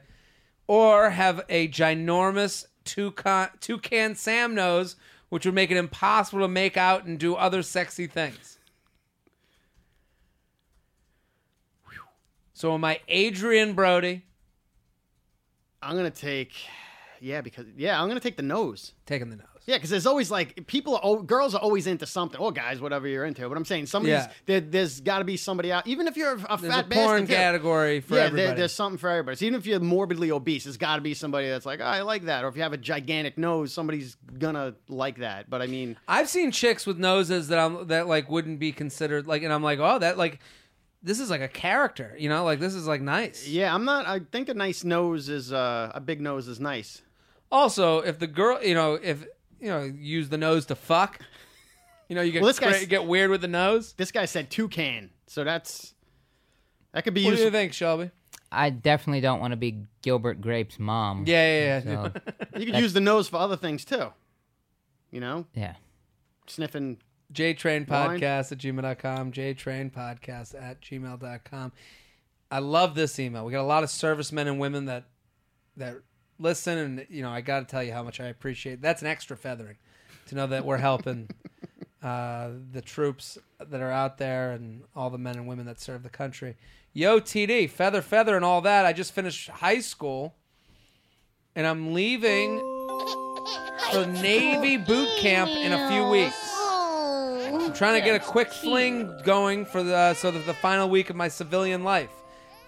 [0.66, 4.96] Or have a ginormous toucan, toucan Sam nose,
[5.28, 8.58] which would make it impossible to make out and do other sexy things.
[12.52, 14.24] So am I Adrien Brody
[15.82, 16.52] I'm gonna take,
[17.20, 18.92] yeah, because yeah, I'm gonna take the nose.
[19.06, 19.46] taking the nose?
[19.70, 22.80] Yeah, because there's always like people, are, al- girls are always into something, or guys,
[22.80, 23.48] whatever you're into.
[23.48, 24.32] But I'm saying somebody's Yeah.
[24.46, 26.88] there, there's got to be somebody out, even if you're a, a There's fat a
[26.88, 28.46] porn category for yeah, everybody.
[28.48, 29.36] there, there's something for everybody.
[29.36, 32.02] So even if you're morbidly obese, there's got to be somebody that's like, oh, I
[32.02, 32.44] like that.
[32.44, 35.48] Or if you have a gigantic nose, somebody's gonna like that.
[35.48, 39.28] But I mean, I've seen chicks with noses that I'm that like wouldn't be considered
[39.28, 40.40] like, and I'm like, oh, that like,
[41.02, 43.46] this is like a character, you know, like this is like nice.
[43.46, 44.06] yeah, I'm not.
[44.06, 47.02] I think a nice nose is uh, a big nose is nice.
[47.52, 49.24] Also, if the girl, you know, if
[49.60, 51.20] you know, use the nose to fuck,
[52.08, 53.92] you know, you get Well, this cra- get weird with the nose.
[53.96, 55.94] This guy said toucan, so that's
[56.92, 57.44] that could be What do used.
[57.44, 58.10] you think, Shelby?
[58.52, 61.24] I definitely don't want to be Gilbert Grape's mom.
[61.26, 62.08] Yeah, yeah, yeah.
[62.12, 62.20] So,
[62.58, 64.12] You could use the nose for other things too.
[65.12, 65.74] You know, yeah.
[66.46, 66.98] sniffing.
[67.32, 68.18] JTrain Wine?
[68.18, 69.30] Podcast at gmail.com.
[69.30, 71.72] JTrain Podcast at gmail.com.
[72.50, 73.44] I love this email.
[73.46, 75.04] We got a lot of servicemen and women that
[75.76, 75.98] that
[76.40, 78.80] listen, and you know, I got to tell you how much I appreciate.
[78.80, 79.76] That's an extra feathering
[80.26, 81.28] to know that we're helping
[82.02, 86.02] uh, the troops that are out there and all the men and women that serve
[86.02, 86.56] the country.
[86.92, 88.84] Yo, TD, feather, feather, and all that.
[88.86, 90.34] I just finished high school,
[91.54, 92.58] and I'm leaving
[93.92, 96.36] for Navy boot camp in a few weeks.
[97.52, 101.10] I'm trying to get a quick fling going for the so that the final week
[101.10, 102.19] of my civilian life.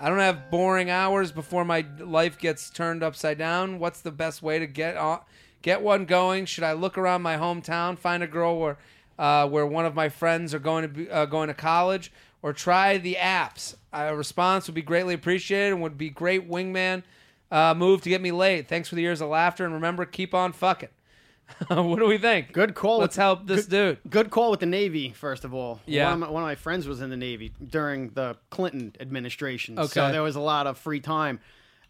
[0.03, 3.79] I don't have boring hours before my life gets turned upside down.
[3.79, 5.21] What's the best way to get on,
[5.62, 6.45] get one going?
[6.47, 8.79] Should I look around my hometown, find a girl where
[9.17, 12.11] uh, where one of my friends are going to be uh, going to college,
[12.43, 13.77] or try the apps?
[13.93, 17.05] A response would be greatly appreciated and would be great wingman
[17.53, 18.67] uh, move to get me laid.
[18.67, 20.88] Thanks for the years of laughter and remember, keep on fucking.
[21.69, 22.53] what do we think?
[22.53, 22.99] Good call.
[22.99, 23.99] Let's with, help this dude.
[24.09, 25.81] Good call with the Navy, first of all.
[25.87, 26.05] Yeah.
[26.05, 29.79] One of, my, one of my friends was in the Navy during the Clinton administration.
[29.79, 29.88] Okay.
[29.88, 31.41] So there was a lot of free time.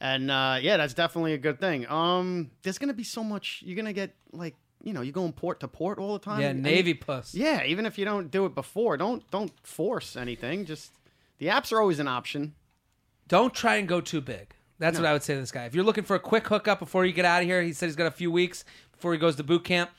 [0.00, 1.88] And uh, yeah, that's definitely a good thing.
[1.88, 3.62] Um, There's going to be so much.
[3.64, 6.40] You're going to get, like, you know, you're going port to port all the time.
[6.40, 7.34] Yeah, Navy puss.
[7.34, 10.64] Yeah, even if you don't do it before, don't don't force anything.
[10.64, 10.92] Just
[11.38, 12.54] the apps are always an option.
[13.28, 14.54] Don't try and go too big.
[14.78, 15.66] That's what I would say to this guy.
[15.66, 17.86] If you're looking for a quick hookup before you get out of here, he said
[17.86, 18.64] he's got a few weeks
[19.02, 19.90] before he goes to boot camp.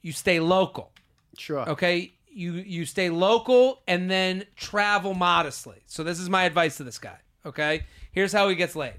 [0.00, 0.92] You stay local,
[1.36, 1.68] Sure.
[1.68, 2.14] okay?
[2.32, 5.82] You you stay local and then travel modestly.
[5.84, 7.82] So this is my advice to this guy, okay?
[8.12, 8.94] Here's how he gets laid.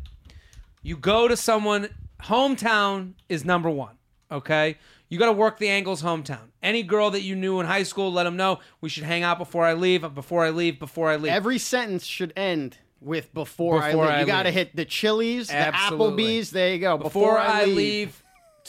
[0.84, 1.90] You go to someone
[2.22, 3.96] hometown is number 1,
[4.32, 4.78] okay?
[5.10, 6.52] You got to work the angles hometown.
[6.62, 9.40] Any girl that you knew in high school, let them know we should hang out
[9.40, 11.32] before I leave, before I leave, before I leave.
[11.34, 14.16] Every sentence should end with before, Before I leave.
[14.18, 16.52] I you got to hit the Chili's, the Applebee's.
[16.52, 16.98] There you go.
[16.98, 18.21] before I leave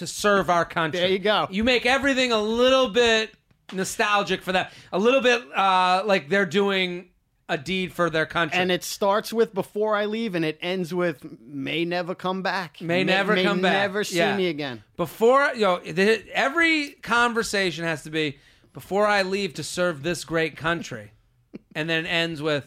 [0.03, 1.01] to serve our country.
[1.01, 1.47] There you go.
[1.51, 3.33] You make everything a little bit
[3.73, 4.73] nostalgic for that.
[4.93, 7.09] A little bit uh, like they're doing
[7.49, 8.59] a deed for their country.
[8.59, 12.81] And it starts with before I leave, and it ends with may never come back.
[12.81, 13.73] May never may come back.
[13.73, 14.37] Never see Yeah.
[14.37, 14.83] me again.
[14.97, 18.39] before you know, the, every conversation has to be
[18.73, 21.13] before I leave to serve this great country,
[21.75, 22.67] and then it ends with,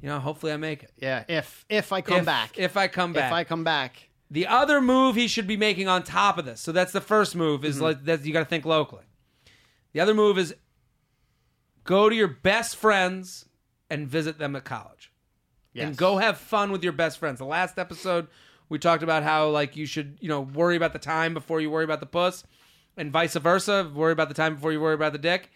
[0.00, 0.92] you know, hopefully I make it.
[0.96, 1.24] Yeah.
[1.28, 2.58] If if I come if, back.
[2.58, 3.26] If I come back.
[3.26, 4.08] if I come back.
[4.32, 6.58] The other move he should be making on top of this.
[6.58, 7.84] So that's the first move is mm-hmm.
[7.84, 9.04] like that you got to think locally.
[9.92, 10.54] The other move is
[11.84, 13.44] go to your best friends
[13.90, 15.12] and visit them at college.
[15.74, 15.86] Yes.
[15.86, 17.40] And go have fun with your best friends.
[17.40, 18.26] The last episode
[18.70, 21.70] we talked about how like you should, you know, worry about the time before you
[21.70, 22.42] worry about the puss
[22.96, 25.50] and vice versa, worry about the time before you worry about the dick.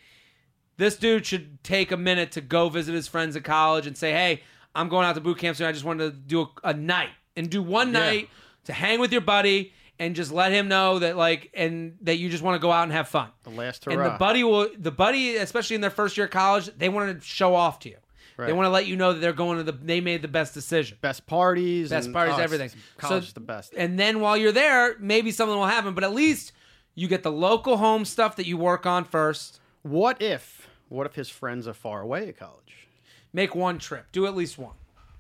[0.76, 4.12] This dude should take a minute to go visit his friends at college and say,
[4.12, 4.42] "Hey,
[4.74, 5.66] I'm going out to boot camp soon.
[5.66, 8.28] I just wanted to do a, a night and do one Yeah.
[8.66, 12.28] To hang with your buddy and just let him know that like and that you
[12.28, 13.30] just want to go out and have fun.
[13.44, 13.94] The last hurrah.
[13.94, 17.18] And the buddy will the buddy, especially in their first year of college, they want
[17.20, 17.96] to show off to you.
[18.38, 20.52] They want to let you know that they're going to the they made the best
[20.52, 20.98] decision.
[21.00, 22.70] best parties, Best and, parties, oh, everything.
[22.98, 23.72] College So- is the best.
[23.74, 26.52] And then while you're there, maybe something will happen, but at least
[26.94, 29.58] you get the local home stuff that you work on first.
[29.82, 30.68] What if?
[30.90, 32.88] What if his friends are far away at college?
[33.32, 34.06] Make one trip.
[34.12, 34.74] Do at least one.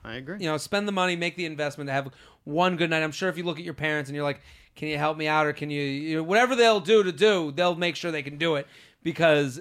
[0.06, 0.38] I agree.
[0.38, 2.08] you know, spend the money, make the investment to have
[2.44, 3.02] one good night.
[3.02, 4.40] I'm sure if you look at your parents and you're like,
[4.76, 7.50] "Can you help me out?" or "Can you, you know, whatever they'll do to do,
[7.52, 8.66] they'll make sure they can do it
[9.02, 9.60] because,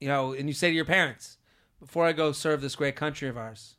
[0.00, 1.38] you know, and you say to your parents,
[1.80, 3.76] "Before I go serve this great country of ours,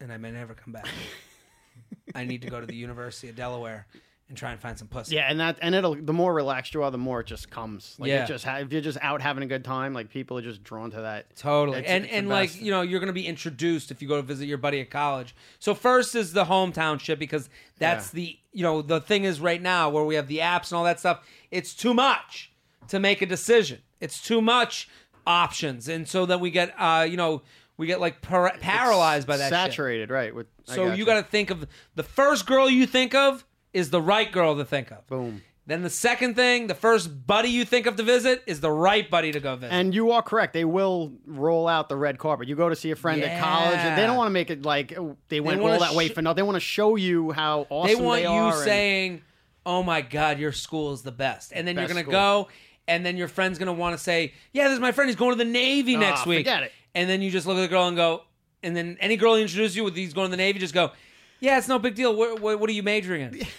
[0.00, 0.86] and I may never come back,
[2.14, 3.86] I need to go to the University of Delaware
[4.28, 6.82] and try and find some pussy." Yeah, and that and it'll the more relaxed you
[6.82, 7.94] are, the more it just comes.
[7.98, 8.24] Like Yeah.
[8.24, 10.62] it just ha- if you're just out having a good time, like people are just
[10.64, 11.34] drawn to that.
[11.36, 11.78] Totally.
[11.78, 14.16] It's- and it's and like, you know, you're going to be introduced if you go
[14.16, 15.34] to visit your buddy at college.
[15.58, 18.16] So first is the hometown shit because that's Yeah.
[18.20, 20.84] the, you know, the thing is right now where we have the apps and all
[20.84, 22.50] that stuff, it's too much
[22.88, 23.80] to make a decision.
[24.00, 24.88] It's too much
[25.26, 25.88] options.
[25.88, 27.42] And so then we get uh, you know,
[27.76, 29.50] we get like par- paralyzed by that shit.
[29.52, 30.34] saturated, right?
[30.34, 34.00] With So you got to think of the first girl you think of is the
[34.00, 35.06] right girl to think of.
[35.06, 35.42] boom.
[35.66, 39.08] Then the second thing, the first buddy you think of to visit is the right
[39.10, 39.72] buddy to go visit.
[39.72, 40.52] And you are correct.
[40.52, 42.48] They will roll out the red carpet.
[42.48, 44.62] You go to see a friend at college, and they don't want to make it
[44.66, 46.36] like oh, they went wanna all that way sh- for nothing.
[46.36, 47.96] They want to show you how awesome they are.
[47.96, 49.22] They want you are and- saying,
[49.64, 52.12] "Oh my God, your school is the best," and then you're gonna school.
[52.12, 52.48] go,
[52.86, 55.08] and then your friend's gonna want to say, "Yeah, this is my friend.
[55.08, 56.72] He's going to the Navy next Ah, week." forget it.
[56.94, 58.24] And then you just look at the girl and go,
[58.62, 60.92] and then any girl introduces you with he's going to the Navy, just go,
[61.40, 62.14] "Yeah, it's no big deal.
[62.14, 63.46] What, what, what are you majoring in?"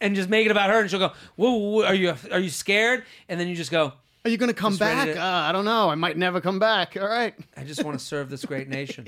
[0.00, 2.50] and just make it about her, and she'll go, "Whoa, whoa, are you are you
[2.50, 3.92] scared?" And then you just go,
[4.24, 5.14] Are you going to come Just ready back?
[5.14, 5.88] to- Uh, I don't know.
[5.90, 6.96] I might never come back.
[7.00, 7.34] All right.
[7.56, 9.06] I just want to serve this great nation.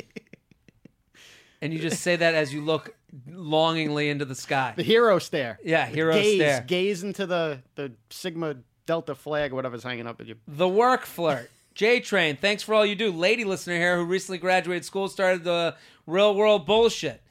[1.62, 2.94] and you just say that as you look
[3.28, 4.72] longingly into the sky.
[4.76, 5.58] The hero stare.
[5.64, 6.64] Yeah, hero gaze, stare.
[6.66, 10.36] Gaze into the the Sigma Delta flag, or whatever's hanging up at you.
[10.48, 11.50] The work flirt.
[11.74, 13.10] J Train, thanks for all you do.
[13.12, 15.76] Lady listener here who recently graduated school started the
[16.06, 17.22] real world bullshit.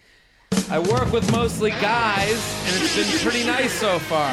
[0.71, 4.29] I work with mostly guys, and it's been pretty nice so far.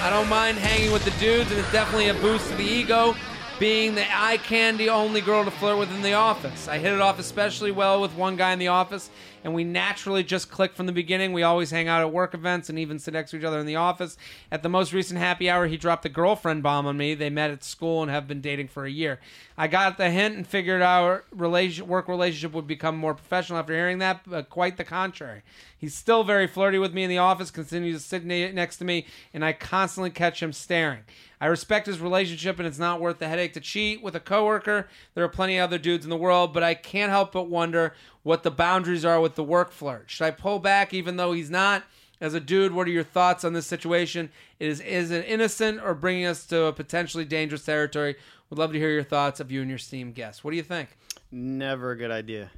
[0.00, 3.14] I don't mind hanging with the dudes, and it's definitely a boost to the ego
[3.60, 6.66] being the eye candy only girl to flirt with in the office.
[6.66, 9.10] I hit it off especially well with one guy in the office,
[9.46, 11.32] and we naturally just clicked from the beginning.
[11.32, 13.66] We always hang out at work events and even sit next to each other in
[13.66, 14.18] the office.
[14.50, 17.14] At the most recent happy hour, he dropped the girlfriend bomb on me.
[17.14, 19.20] They met at school and have been dating for a year.
[19.56, 23.98] I got the hint and figured our work relationship would become more professional after hearing
[23.98, 25.42] that, but quite the contrary.
[25.78, 29.06] He's still very flirty with me in the office, continues to sit next to me,
[29.32, 31.04] and I constantly catch him staring.
[31.38, 34.88] I respect his relationship, and it's not worth the headache to cheat with a coworker.
[35.14, 37.94] There are plenty of other dudes in the world, but I can't help but wonder
[38.26, 40.10] what the boundaries are with the work flirt.
[40.10, 41.84] Should I pull back, even though he's not?
[42.20, 44.30] As a dude, what are your thoughts on this situation?
[44.58, 48.16] Is is it innocent or bringing us to a potentially dangerous territory?
[48.50, 50.42] Would love to hear your thoughts of you and your steam guest.
[50.42, 50.96] What do you think?
[51.30, 52.50] Never a good idea.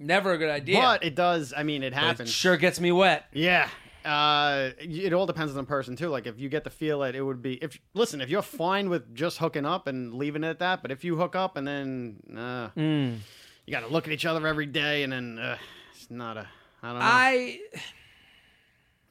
[0.00, 0.80] Never a good idea.
[0.80, 1.54] But it does.
[1.56, 2.30] I mean, it It happens.
[2.32, 3.26] sure gets me wet.
[3.32, 3.68] Yeah.
[4.04, 6.08] Uh, it all depends on the person too.
[6.08, 8.90] Like if you get the feel that it would be if listen, if you're fine
[8.90, 11.64] with just hooking up and leaving it at that, but if you hook up and
[11.68, 13.18] then uh, Mm.
[13.66, 15.56] You got to look at each other every day and then uh,
[15.94, 16.46] it's not a
[16.82, 17.04] I don't know.
[17.04, 17.60] I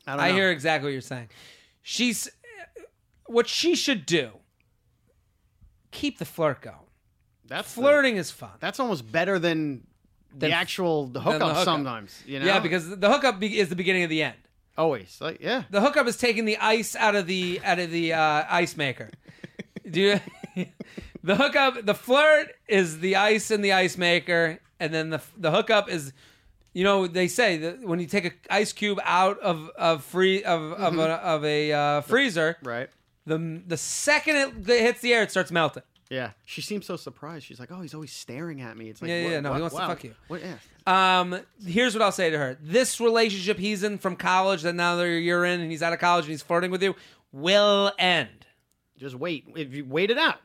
[0.08, 1.30] I, I hear exactly what you're saying.
[1.82, 2.30] She's
[3.28, 4.32] what she should do.
[5.92, 6.76] Keep the flirt going.
[7.48, 8.52] that's the- Flirting is fun.
[8.60, 9.86] that's almost better than
[10.38, 11.66] the actual the the hookup, hookup.
[11.66, 12.24] sometimes.
[12.26, 12.46] You know.
[12.46, 14.38] Yeah, because the hookup be- is the beginning of the end.
[14.78, 15.64] always like yeah.
[15.70, 19.10] The hookup is taking the ice out of the out of the uh, ice maker.
[19.90, 20.20] Do
[20.56, 20.66] you,
[21.24, 25.52] the hookup, the flirt is the ice in the ice maker, and then the the
[25.52, 26.14] hookup is,
[26.74, 30.44] you know, they say that when you take an ice cube out of of free
[30.44, 32.90] of of a, of a uh, freezer, Right.
[33.26, 35.84] the the second it hits the air, it starts melting.
[36.10, 36.32] Yeah.
[36.44, 37.46] She seems so surprised.
[37.46, 39.62] She's like, "Oh, he's always staring at me." It's like, Yeah, yeah, what- no, he
[39.62, 40.16] what- wants to fuck you.
[40.28, 40.56] What, yeah.
[41.20, 44.98] Um, here's what I'll say to her: This relationship he's in from college, that now
[44.98, 46.96] they're year in, and he's out of college and he's flirting with you,
[47.32, 48.46] will end.
[48.98, 49.46] Just wait.
[49.56, 50.40] If you wait it out.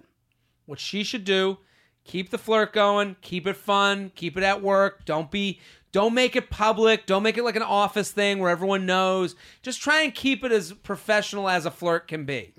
[0.67, 1.59] What she should do:
[2.05, 5.05] keep the flirt going, keep it fun, keep it at work.
[5.05, 5.61] Don't be,
[5.93, 7.07] don't make it public.
[7.07, 9.35] Don't make it like an office thing where everyone knows.
[9.63, 12.53] Just try and keep it as professional as a flirt can be.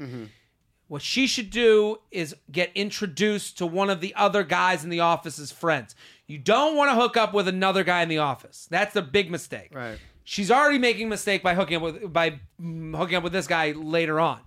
[0.88, 5.01] What she should do is get introduced to one of the other guys in the
[5.01, 5.95] office's friends.
[6.28, 8.68] You don't want to hook up with another guy in the office.
[8.72, 9.72] That's the big mistake.
[9.74, 9.97] Right.
[10.24, 13.47] She's already making a mistake by hooking up with by mm, hooking up with this
[13.47, 14.39] guy later on.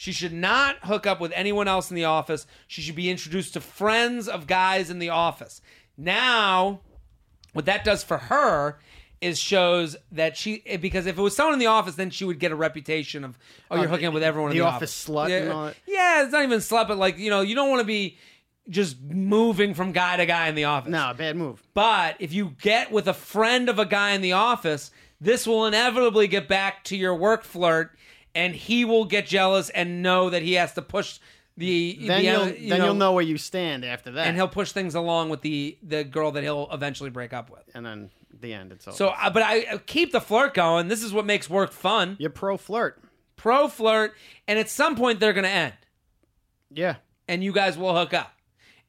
[0.00, 2.46] She should not hook up with anyone else in the office.
[2.66, 5.60] She should be introduced to friends of guys in the office.
[5.98, 6.80] Now,
[7.52, 8.78] what that does for her
[9.20, 12.38] is shows that she because if it was someone in the office, then she would
[12.38, 13.38] get a reputation of
[13.70, 15.66] oh you're Oh, hooking up with everyone in the the office slut Yeah, and all
[15.66, 15.76] that.
[15.86, 18.16] yeah, it's not even slut, but like you know you don't want to be
[18.70, 20.90] just moving from guy to guy in the office.
[20.90, 21.62] No, bad move.
[21.74, 24.90] But if you get with a friend of a guy in the office,
[25.20, 27.90] this will inevitably get back to your work flirt,
[28.34, 31.18] and he will get jealous and know that he has to push
[31.56, 31.98] the.
[32.06, 34.26] Then the, you'll you then you'll know where you stand after that.
[34.26, 37.62] and he'll push things along with the the girl that he'll eventually break up with.
[37.74, 38.10] and then
[38.40, 38.72] the end.
[38.72, 38.96] It's over.
[38.96, 40.88] So, uh, but I uh, keep the flirt going.
[40.88, 42.16] This is what makes work fun.
[42.18, 43.02] you're pro flirt.
[43.36, 44.14] Pro flirt,
[44.48, 45.72] and at some point they're going to end,
[46.70, 46.96] Yeah.
[47.28, 48.32] and you guys will hook up,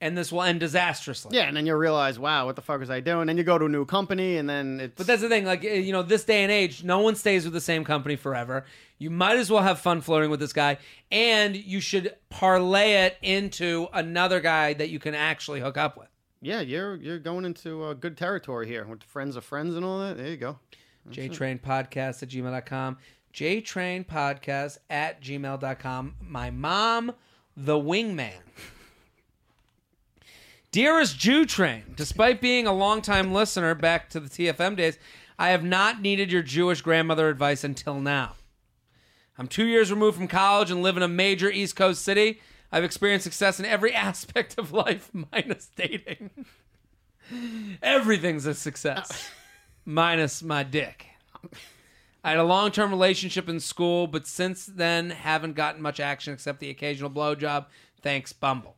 [0.02, 1.38] and this will end disastrously.
[1.38, 3.28] Yeah, and then you'll realize, wow, what the fuck was I doing?
[3.28, 4.98] Then you go to a new company, and then it's.
[4.98, 7.46] But that's the thing, like uh, you know, this day and age, no one stays
[7.46, 8.66] with the same company forever.
[9.02, 10.78] You might as well have fun flirting with this guy,
[11.12, 16.08] and you should parlay it into another guy that you can actually hook up with.
[16.40, 19.98] yeah, you're you're going into uh, good territory here with friends of friends and all
[20.02, 20.18] that.
[20.18, 20.60] There you go.
[21.10, 22.98] JTrainPodcast at gmail.com.
[23.34, 26.16] JTrainPodcast at gmail.com.
[26.22, 27.14] My mom,
[27.58, 28.44] the wingman.
[30.72, 35.00] Dearest Jew Train, despite being a longtime listener back to the TFM days,
[35.40, 38.36] I have not needed your Jewish grandmother advice until now.
[39.38, 42.42] I'm two years removed from college and live in a major East Coast city.
[42.72, 46.32] I've experienced success in every aspect of life, minus dating.
[47.82, 49.30] Everything's a success,
[49.86, 51.06] minus my dick.
[52.24, 56.34] I had a long term relationship in school, but since then haven't gotten much action
[56.34, 57.66] except the occasional blowjob.
[58.02, 58.76] Thanks, Bumble.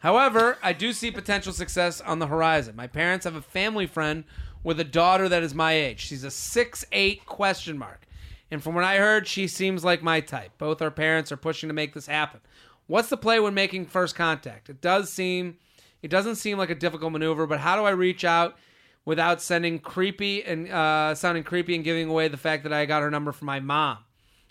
[0.00, 2.74] However, I do see potential success on the horizon.
[2.74, 4.24] My parents have a family friend
[4.64, 6.00] with a daughter that is my age.
[6.00, 8.06] She's a six eight question mark.
[8.52, 10.50] And from what I heard, she seems like my type.
[10.58, 12.40] Both our parents are pushing to make this happen.
[12.86, 14.68] What's the play when making first contact?
[14.68, 15.56] It does seem
[16.02, 18.58] it doesn't seem like a difficult maneuver, but how do I reach out
[19.06, 23.00] without sending creepy and uh, sounding creepy and giving away the fact that I got
[23.00, 23.98] her number from my mom?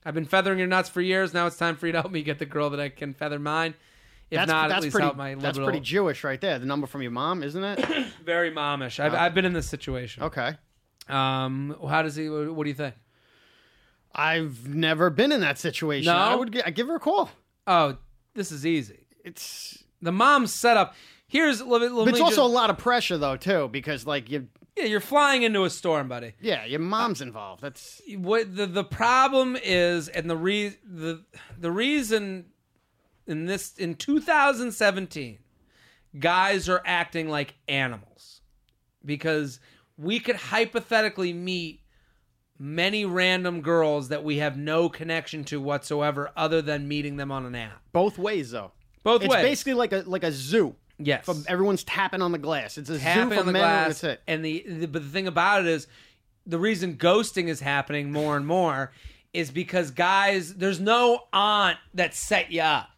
[0.03, 1.31] I've been feathering your nuts for years.
[1.31, 3.37] Now it's time for you to help me get the girl that I can feather
[3.37, 3.75] mine.
[4.31, 5.05] If That's not, that's at least pretty.
[5.05, 5.41] help my liberal.
[5.43, 6.57] that's pretty Jewish right there.
[6.57, 7.85] The number from your mom, isn't it?
[8.25, 8.99] very momish.
[8.99, 10.23] I've, I've been in this situation.
[10.23, 10.55] okay.
[11.07, 12.29] Um, how does he?
[12.29, 12.95] What do you think?
[14.13, 16.11] I've never been in that situation.
[16.11, 16.17] No?
[16.17, 17.29] I would give her a call.
[17.67, 17.97] Oh,
[18.33, 19.05] this is easy.
[19.23, 20.95] It's The mom's setup.
[21.27, 24.05] Here's let me, let me it's also just- a lot of pressure though too because
[24.05, 24.47] like you
[24.77, 24.85] yeah.
[24.85, 26.33] You're flying into a storm, buddy.
[26.41, 27.61] yeah your mom's involved.
[27.61, 31.23] That's what the the problem is and the re the
[31.57, 32.45] the reason
[33.27, 35.37] in this in 2017
[36.19, 38.41] guys are acting like animals
[39.05, 39.59] because
[39.97, 41.80] we could hypothetically meet
[42.63, 47.43] many random girls that we have no connection to whatsoever other than meeting them on
[47.45, 48.71] an app both ways though.
[49.03, 50.75] both It's ways It's basically like a like a zoo.
[50.99, 52.77] yes From everyone's tapping on the glass.
[52.77, 53.61] It's a tapping zoo for on the men.
[53.63, 54.21] glass That's it.
[54.27, 55.87] and the, the but the thing about it is
[56.45, 58.91] the reason ghosting is happening more and more
[59.33, 62.89] is because guys there's no aunt that set you up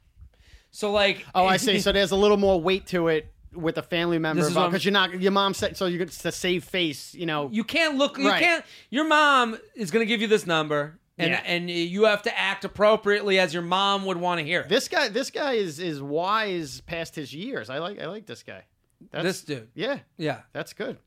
[0.71, 1.79] so like Oh, I see.
[1.79, 4.63] So there's a little more weight to it with a family member This is what
[4.63, 7.13] I'm- because you're not your mom said so you get to save face.
[7.15, 7.49] You know.
[7.51, 8.41] you can't look you Right.
[8.41, 11.41] can't your mom is going to give you this number and Yeah.
[11.45, 14.69] and you have to act appropriately as your mom would want to hear it.
[14.69, 17.69] this guy this guy is is wise past his years.
[17.69, 18.63] I like I like this guy.
[19.11, 20.97] That's, this dude Yeah, yeah that's good.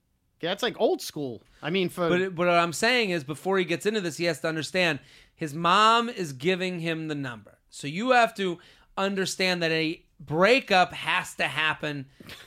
[0.43, 1.43] Yeah, that's like old school.
[1.63, 4.25] I mean, for But, but what I'm saying is, before he gets into this, he
[4.27, 4.99] has to understand
[5.35, 7.59] his mom is giving him the number.
[7.71, 8.59] So you have to
[8.99, 12.07] understand that a breakup has to happen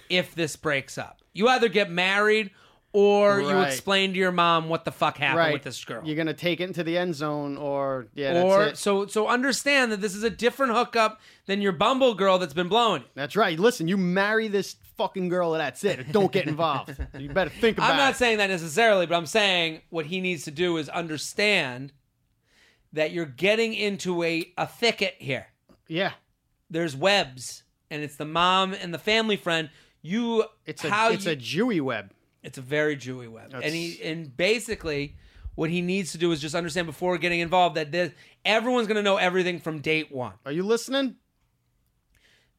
[0.10, 1.22] if this breaks up.
[1.34, 2.52] You either get married
[2.92, 6.02] or you explain to your mom what the fuck happened right with this girl.
[6.04, 8.82] you're gonna take it into the end zone, or yeah, or that's it.
[8.82, 12.68] so so understand that this is a different hookup than your bumble girl that's been
[12.68, 13.04] blowing.
[13.14, 13.60] That's right.
[13.60, 16.12] Listen, you marry this fucking girl, and that's it.
[16.12, 16.98] Don't get involved.
[17.18, 18.18] you better think about I'm not it.
[18.18, 21.94] saying that necessarily, but I'm saying what he needs to do is understand
[22.94, 25.46] that you're getting into a, a thicket here.
[25.88, 26.14] yeah,
[26.70, 29.70] there's webs and it's the mom and the family friend
[30.02, 32.12] you it's a how it's you- a Jewy web.
[32.44, 35.16] it's a very jewy web That's- and he and basically
[35.56, 38.14] what he needs to do is just understand before getting involved that this,
[38.46, 41.16] everyone's going to know everything from date one Are you listening?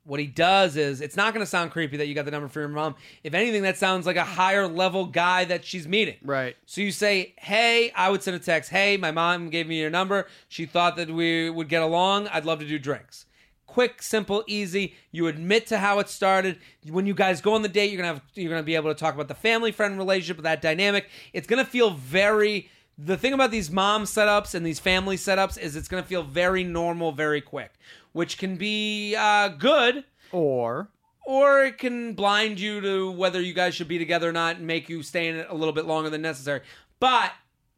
[0.04, 2.48] what he does is it's not going to sound creepy that you got the number
[2.48, 6.16] for your mom if anything that sounds like a higher level guy that she's meeting
[6.22, 6.56] Right.
[6.66, 8.70] so you say, "Hey," I would send a text.
[8.70, 10.26] "Hey, my mom gave me your number.
[10.48, 12.28] She thought that we would get along.
[12.28, 13.26] I'd love to do drinks."
[13.70, 14.94] Quick, simple, easy.
[15.12, 16.58] You admit to how it started.
[16.88, 18.98] When you guys go on the date, you're gonna have you're gonna be able to
[18.98, 21.08] talk about the family friend relationship, that dynamic.
[21.32, 22.68] It's gonna feel very.
[22.98, 26.64] The thing about these mom setups and these family setups is it's gonna feel very
[26.64, 27.72] normal, very quick,
[28.10, 30.88] which can be uh, good Or
[31.24, 34.66] or it can blind you to whether you guys should be together or not and
[34.66, 36.62] make you stay in it a little bit longer than necessary.
[36.98, 37.30] But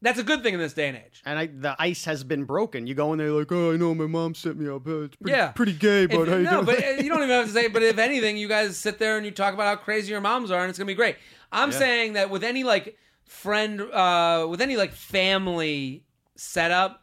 [0.03, 1.21] that's a good thing in this day and age.
[1.25, 2.85] And I, the ice has been broken.
[2.85, 4.85] You go in there like, oh, I know my mom sent me up.
[4.85, 5.47] It's pretty, Yeah.
[5.53, 6.65] pretty gay, but If- how you no, doing?
[6.65, 7.67] but uh, you don't even have to say.
[7.69, 10.51] But if anything, you guys sit there and you talk about how crazy your moms
[10.51, 11.15] are, and it's gonna be great.
[11.51, 16.03] I'm saying that with any like friend, uh, with any like family
[16.35, 17.02] setup,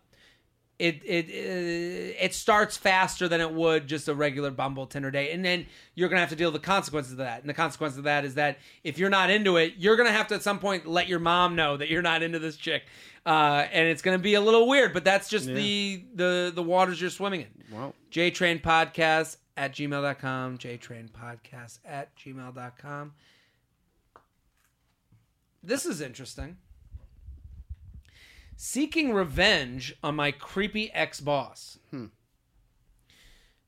[0.81, 5.33] it it uh, it starts faster than it would just a regular Bumble Tinder date,
[5.33, 7.41] and then you're gonna have to deal with the consequences of that.
[7.41, 10.27] And the consequence of that is that if you're not into it, you're gonna have
[10.29, 12.85] to at some point let your mom know that you're not into this chick,
[13.27, 14.95] uh, and it's gonna be a little weird.
[14.95, 17.77] But that's just the the the waters you're swimming in.
[17.77, 20.57] well, JTrain Podcast at gmail.com.
[20.59, 23.13] JTrain Podcast at gmail.com.
[25.63, 26.57] This is interesting.
[28.63, 31.79] Seeking revenge on my creepy ex boss.
[31.91, 32.09] Hmm.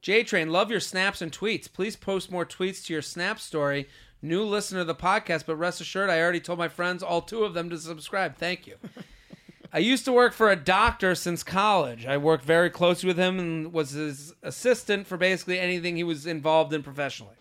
[0.03, 1.72] J Train, love your snaps and tweets.
[1.72, 3.88] Please post more tweets to your snap story.
[4.20, 7.43] New listener to the podcast, but rest assured, I already told my friends, all two
[7.43, 8.36] of them, to subscribe.
[8.36, 8.76] Thank you.
[9.72, 12.05] I used to work for a doctor since college.
[12.05, 16.26] I worked very closely with him and was his assistant for basically anything he was
[16.26, 17.36] involved in professionally.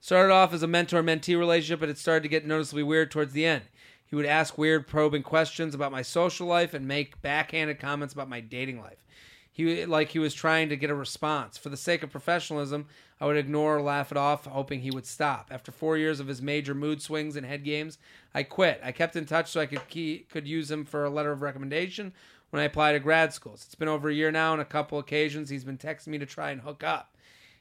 [0.00, 3.32] Started off as a mentor mentee relationship, but it started to get noticeably weird towards
[3.32, 3.64] the end.
[4.08, 8.28] He would ask weird, probing questions about my social life and make backhanded comments about
[8.28, 9.04] my dating life.
[9.52, 11.58] He like he was trying to get a response.
[11.58, 12.86] For the sake of professionalism,
[13.20, 15.48] I would ignore or laugh it off, hoping he would stop.
[15.50, 17.98] After four years of his major mood swings and head games,
[18.32, 18.80] I quit.
[18.84, 21.42] I kept in touch so I could key, could use him for a letter of
[21.42, 22.12] recommendation
[22.50, 23.64] when I applied to grad schools.
[23.66, 26.26] It's been over a year now, and a couple occasions he's been texting me to
[26.26, 27.16] try and hook up.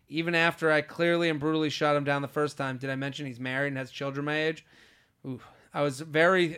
[0.08, 3.26] Even after I clearly and brutally shot him down the first time, did I mention
[3.26, 4.66] he's married and has children my age?
[5.26, 5.42] Ooh,
[5.78, 6.58] I was very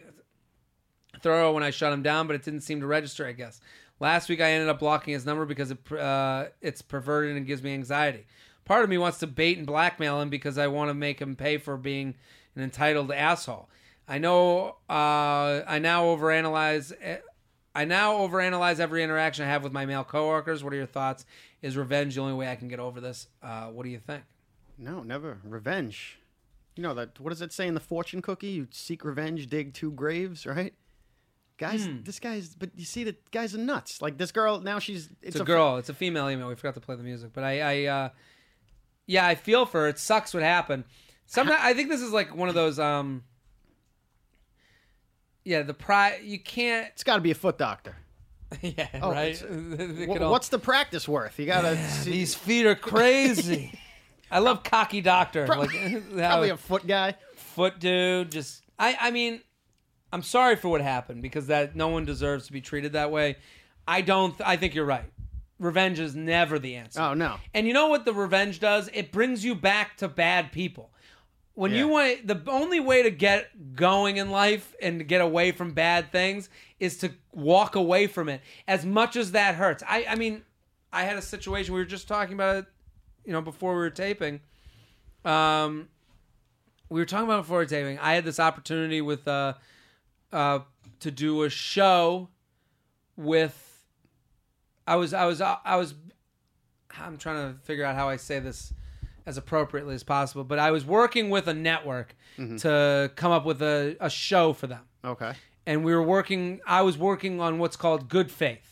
[1.19, 3.27] thorough when I shut him down, but it didn't seem to register.
[3.27, 3.59] I guess
[3.99, 7.61] last week I ended up blocking his number because it uh, it's perverted and gives
[7.61, 8.25] me anxiety.
[8.63, 11.35] Part of me wants to bait and blackmail him because I want to make him
[11.35, 12.15] pay for being
[12.55, 13.69] an entitled asshole.
[14.07, 16.93] I know uh, I now overanalyze.
[17.75, 20.63] I now overanalyze every interaction I have with my male coworkers.
[20.63, 21.25] What are your thoughts?
[21.61, 23.27] Is revenge the only way I can get over this?
[23.43, 24.23] Uh, what do you think?
[24.77, 25.39] no, never.
[25.43, 26.18] Revenge.
[26.79, 27.19] You know that.
[27.19, 28.47] What does it say in the fortune cookie?
[28.47, 30.73] You seek revenge, dig two graves, right?
[31.57, 32.03] Guys, Hmm.
[32.03, 32.55] this guy's.
[32.55, 34.01] But you see, the guys are nuts.
[34.01, 35.09] Like this girl now, she's.
[35.21, 35.75] It's, a, girl.
[35.75, 36.47] It's a female email.
[36.47, 38.09] We forgot to play the music, but I, I, uh,
[39.07, 39.87] yeah, I feel for her.
[39.89, 40.85] It sucks what happened.
[41.25, 42.79] Sometimes I think this is like one of those.
[42.79, 43.25] um
[45.43, 46.87] Yeah, the pri you can't.
[46.93, 47.97] It's got to be a foot doctor.
[48.61, 49.31] Yeah, Oh, right.
[49.35, 49.43] it's-
[49.97, 51.37] They Wha- could all- What's the practice worth?
[51.39, 51.75] You gotta.
[51.89, 53.77] see, these feet are crazy.
[54.31, 55.47] I love cocky doctor.
[55.47, 57.15] like how probably a foot guy.
[57.35, 58.31] foot dude.
[58.31, 59.41] Just I I mean,
[60.11, 63.37] I'm sorry for what happened because that no one deserves to be treated that way.
[63.87, 64.35] I don't.
[64.41, 65.05] I think you're right.
[65.59, 67.01] Revenge is never the answer.
[67.01, 67.37] Oh no.
[67.53, 68.89] And you know what the revenge does?
[68.93, 70.91] It brings you back to bad people.
[71.55, 75.51] When you want the only way to get going in life and to get away
[75.51, 76.49] from bad things
[76.79, 78.39] is to walk away from it.
[78.65, 79.83] As much as that hurts.
[79.85, 80.43] I I mean,
[80.93, 82.65] I had a situation we were just talking about it,
[83.29, 84.39] you know, before we were taping.
[85.23, 85.87] Um
[86.89, 87.99] we were talking about before taping.
[87.99, 89.53] I had this opportunity with uh
[90.33, 90.59] uh
[91.01, 92.29] to do a show
[93.15, 93.85] with
[94.87, 95.93] I was I was I was
[96.99, 98.73] I'm trying to figure out how I say this
[99.27, 102.15] as appropriately as possible, but I was working with a network
[102.57, 104.85] to come up with a, a show for them.
[105.05, 105.33] Okay.
[105.67, 108.68] And we were working I was working on what's called good faith.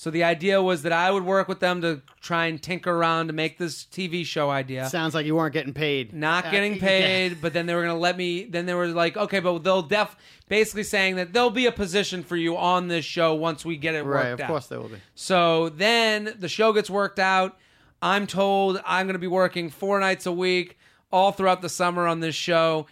[0.00, 3.26] So the idea was that I would work with them to try and tinker around
[3.26, 6.14] to make this TV show idea Sounds like you weren't getting paid.
[6.14, 6.80] not Uh, getting yeah.
[6.80, 8.44] paid, but then they were going to let me.
[8.44, 10.16] Then they were like, okay, but they'll def
[10.48, 13.94] basically saying that there'll be a position for you on this show once we get
[13.94, 14.28] it worked Right.
[14.28, 14.46] Of out.
[14.46, 14.96] course they will be.
[15.14, 17.58] So then the show gets worked out.
[18.00, 20.78] I'm told I'm going to be working four nights a week
[21.12, 22.86] all throughout the summer on this show.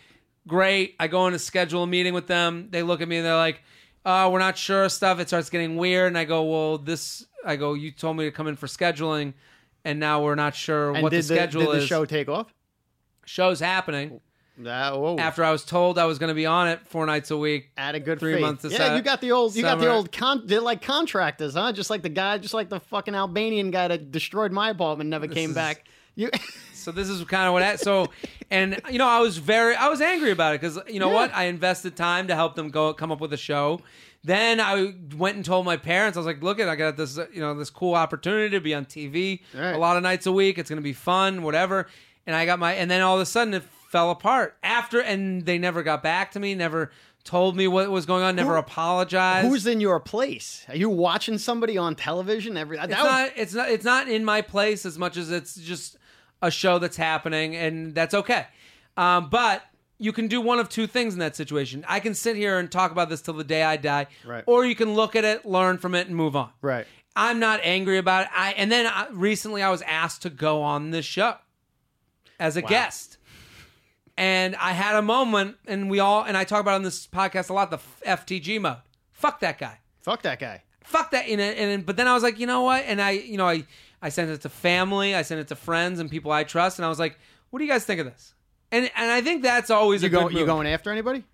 [0.46, 0.94] Great.
[1.00, 2.68] I go in to schedule a meeting with them.
[2.70, 3.62] They look at me and they're like,
[4.08, 5.20] uh, we're not sure stuff.
[5.20, 6.08] It starts getting weird.
[6.08, 9.34] And I go, well, this, I go, you told me to come in for scheduling.
[9.84, 11.86] And now we're not sure And what did the schedule did the is.
[11.86, 12.52] show take off?
[13.24, 14.20] Show's happening
[14.58, 15.16] That, whoa.
[15.18, 17.70] after I was told I was going to be on it four nights a week.
[17.76, 18.40] At a good three faith.
[18.42, 19.54] months to Yeah, set- you got the old.
[19.54, 19.94] You got the summer.
[19.94, 20.10] old.
[20.12, 21.72] Con- they're like contractors, huh?
[21.72, 25.10] Just like the guy, just like the fucking Albanian guy that destroyed my apartment, and
[25.10, 25.84] never came is- back.
[26.16, 26.30] You.
[26.88, 27.62] So this is kind of what.
[27.62, 28.06] I, so,
[28.50, 31.14] and you know, I was very, I was angry about it because you know Yeah.
[31.16, 31.34] what?
[31.34, 33.82] I invested time to help them go come up with a show.
[34.24, 36.16] Then I went and told my parents.
[36.16, 38.74] I was like, "Look, at I got this, you know, this cool opportunity to be
[38.74, 39.74] on TV Right.
[39.74, 40.56] a lot of nights a week.
[40.56, 41.88] It's going to be fun, whatever."
[42.26, 45.44] And I got my, and then all of a sudden it fell apart after, and
[45.44, 46.54] they never got back to me.
[46.54, 46.90] Never
[47.22, 48.34] told me what was going on.
[48.34, 49.46] Never Who- apologized.
[49.46, 50.64] Who's in your place?
[50.70, 52.78] Are you watching somebody on television every?
[52.78, 55.54] That it's was- not it's not it's not in my place as much as it's
[55.54, 55.98] just
[56.42, 58.46] a show that's happening and that's okay
[58.96, 59.62] um, but
[60.00, 61.84] you can do one of two things in that situation.
[61.88, 64.44] I can sit here and talk about this till the day I die, Right.
[64.46, 66.50] or you can look at it, learn from it, and move on.
[66.62, 66.86] Right.
[67.16, 68.30] I'm not angry about it.
[68.32, 71.34] I and then I, recently I was asked to go on this show
[72.38, 73.18] as a guest,
[74.16, 77.50] and I had a moment, and we all and I talk about on this podcast
[77.50, 77.70] a lot.
[77.72, 78.76] The FTG mode.
[79.12, 79.78] Fuck that guy.
[80.00, 80.62] Fuck that guy.
[80.84, 81.26] Fuck that.
[81.28, 82.84] And, and but then I was like, you know what?
[82.86, 83.64] And I, you know, I
[84.00, 86.86] I sent it to family, I sent it to friends and people I trust, and
[86.86, 87.18] I was like,
[87.50, 88.34] what do you guys think of this?
[88.70, 90.28] And and I think that's always You a go?
[90.28, 91.24] good You going after anybody?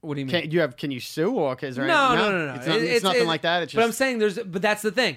[0.00, 0.42] What do you mean?
[0.42, 0.76] Can you have?
[0.76, 1.86] Can you sue or is there?
[1.86, 3.62] no, any, no, no, no, It's, not- it's nothing like that.
[3.62, 3.80] It's just.
[3.80, 4.38] but I'm saying there's.
[4.38, 5.16] But that's the thing.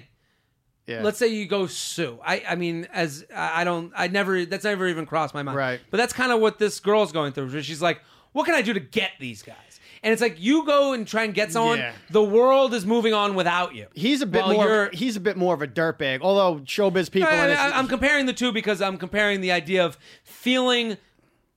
[0.86, 1.02] yeah.
[1.02, 2.18] Let's say you go sue.
[2.24, 4.46] I, I mean, as I I don't, I never.
[4.46, 5.58] That's never even crossed my mind.
[5.58, 5.80] Right.
[5.90, 7.60] But that's kind of what this girl's going through.
[7.62, 8.00] She's like,
[8.32, 9.56] what can I do to get these guys?
[10.02, 11.78] And it's like you go and try and get someone.
[11.78, 11.92] Yeah.
[12.10, 13.86] The world is moving on without you.
[13.94, 14.68] He's a bit While more.
[14.68, 16.20] you're- He's a bit more of a dirtbag.
[16.22, 17.28] Although showbiz people.
[17.28, 20.96] I, and it's- am comparing the two because I'm comparing the idea of feeling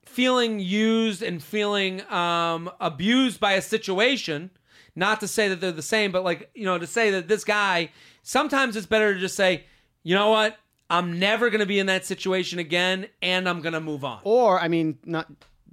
[0.04, 4.50] feeling used and feeling um, abused by a situation.
[4.94, 7.44] Not to say that they're the same, but like you know, to say that this
[7.44, 7.90] guy.
[8.24, 9.64] Sometimes it's better to just say,
[10.04, 10.56] you know what,
[10.88, 14.20] I'm never going to be in that situation again, and I'm going to move on.
[14.22, 15.26] Or I mean, not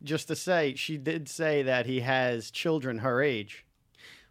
[0.03, 3.65] just to say, she did say that he has children her age,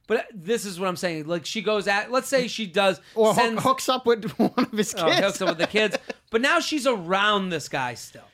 [0.06, 1.26] But this is what I'm saying.
[1.26, 4.72] Like she goes at, let's say she does or sends- hooks up with one of
[4.72, 5.96] his kids, Oh, hooks up with the kids.
[6.30, 8.24] But now she's around this guy still.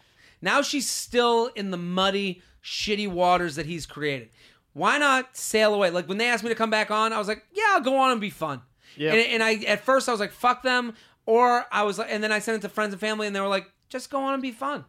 [0.41, 4.28] Now she's still in the muddy, shitty waters that he's created.
[4.72, 5.91] Why not sail away?
[5.91, 7.97] Like when they asked me to come back on, I was like, yeah, I'll go
[7.97, 8.61] on and be fun.
[8.97, 9.12] Yeah.
[9.12, 10.95] And, and I at first I was like, fuck them.
[11.26, 13.41] Or I was like, and then I sent it to friends and family, and they
[13.41, 14.85] were like, just go on and be fun.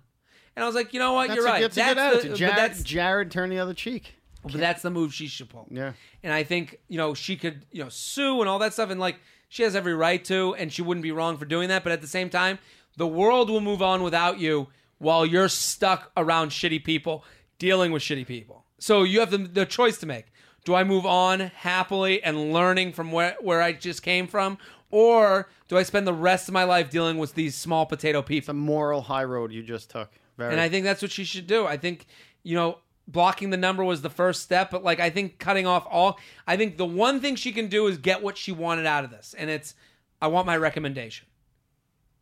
[0.56, 1.62] And I was like, you know what, That's you're a, right.
[1.62, 2.32] That's a good the- attitude.
[2.32, 4.16] but Jared, that's Jared, turn the other cheek.
[4.44, 5.68] but that's the move she should pull.
[5.70, 5.94] Yeah.
[6.24, 8.90] And I think, you know, she could, you know, sue and all that stuff.
[8.90, 9.18] And like,
[9.50, 11.84] she has every right to, and she wouldn't be wrong for doing that.
[11.84, 12.60] But at the same time,
[12.98, 17.24] the world will move on without you while you're stuck around shitty people,
[17.60, 18.64] dealing with shitty people.
[18.80, 20.26] So you have the, the choice to make.
[20.64, 24.58] Do I move on happily and learning from where, where I just came from?
[24.90, 28.48] Or do I spend the rest of my life dealing with these small potato people?
[28.48, 30.10] The moral high road you just took.
[30.38, 30.52] Very.
[30.52, 31.66] And I think that's what she should do.
[31.66, 32.06] I think,
[32.44, 35.86] you know, blocking the number was the first step, but like I think cutting off
[35.90, 39.04] all I think the one thing she can do is get what she wanted out
[39.04, 39.36] of this.
[39.38, 39.76] And it's
[40.22, 41.28] I want my recommendation.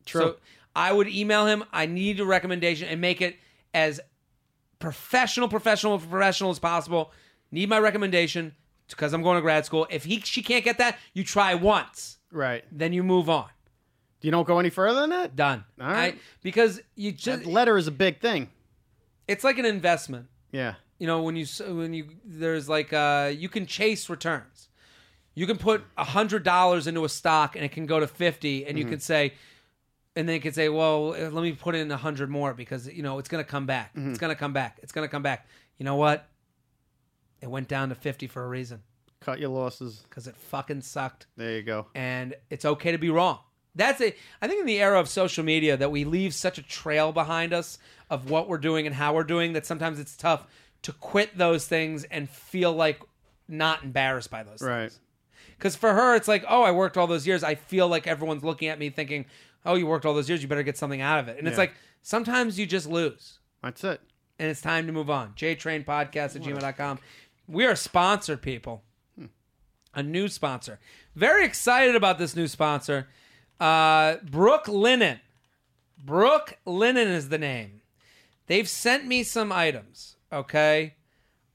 [0.05, 0.21] True.
[0.21, 0.35] So
[0.75, 3.37] I would email him, I need a recommendation and make it
[3.73, 3.99] as
[4.79, 7.11] professional, professional, professional as possible.
[7.51, 8.55] Need my recommendation
[8.89, 9.87] because I'm going to grad school.
[9.89, 12.17] If he she can't get that, you try once.
[12.31, 12.63] right.
[12.71, 13.49] Then you move on.
[14.23, 15.35] You don't go any further than that.
[15.35, 15.63] Done.
[15.79, 16.15] All right.
[16.15, 18.49] I- because you just That letter is a big thing.
[19.27, 20.27] it's like an investment.
[20.51, 20.75] Yeah.
[20.99, 24.69] you know when you when you there's like uh you can chase returns
[25.35, 28.65] you can put a hundred dollars into a stock and it can go to 50
[28.67, 29.33] and you can say
[30.15, 32.87] and then you can say well uh, let me put in a hundred more because
[32.87, 35.47] you know it's gonna come back it's gonna come back it's gonna come back
[35.79, 36.29] you know what
[37.41, 38.81] it went down to 50 for a reason
[39.19, 40.03] Cut your losses.
[40.07, 41.87] because it fucking sucked There you go.
[41.95, 43.39] and it's okay to be wrong.
[43.75, 44.17] That's it.
[44.41, 47.53] I think in the era of social media that we leave such a trail behind
[47.53, 50.45] us of what we're doing and how we're doing that sometimes it's tough
[50.83, 53.01] to quit those things and feel like
[53.47, 54.81] not embarrassed by those Right.
[54.91, 54.99] things.
[55.57, 57.43] Because for her, it's like, oh, I worked all those years.
[57.43, 59.25] I feel like everyone's looking at me thinking,
[59.65, 60.41] oh, you worked all those years.
[60.41, 61.37] You better get something out of it.
[61.39, 64.01] And it's like sometimes you just lose That's it.
[64.39, 65.33] and it's time to move on.
[65.33, 66.99] JTrainPodcast at gmail.com.
[67.47, 68.83] We are sponsored, people.
[69.17, 69.25] Hmm.
[69.95, 70.79] A new sponsor.
[71.15, 73.07] Very excited about this new sponsor.
[73.59, 75.19] Uh, Brooklinen.
[76.03, 77.81] Brook Linen is the name.
[78.47, 80.95] They've sent me some items, okay?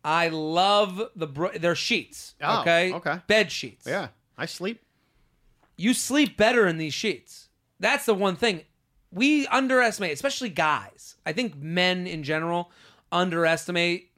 [0.03, 2.93] I love the Bro- their sheets, Oh, okay?
[2.95, 3.19] okay.
[3.27, 4.09] Bed sheets Yeah.
[4.39, 4.81] I sleep.
[5.77, 7.49] you sleep better in these sheets.
[7.79, 8.63] That's the one thing
[9.13, 11.17] we underestimate, especially guys.
[11.27, 12.71] I think men in general
[13.13, 14.11] underestimate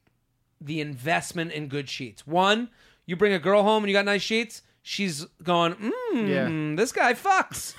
[0.60, 2.24] the investment in good sheets.
[2.26, 2.68] One,
[3.04, 6.76] you bring a girl home and you got nice sheets, she's going, mm, Yeah.
[6.76, 7.74] this guy fucks.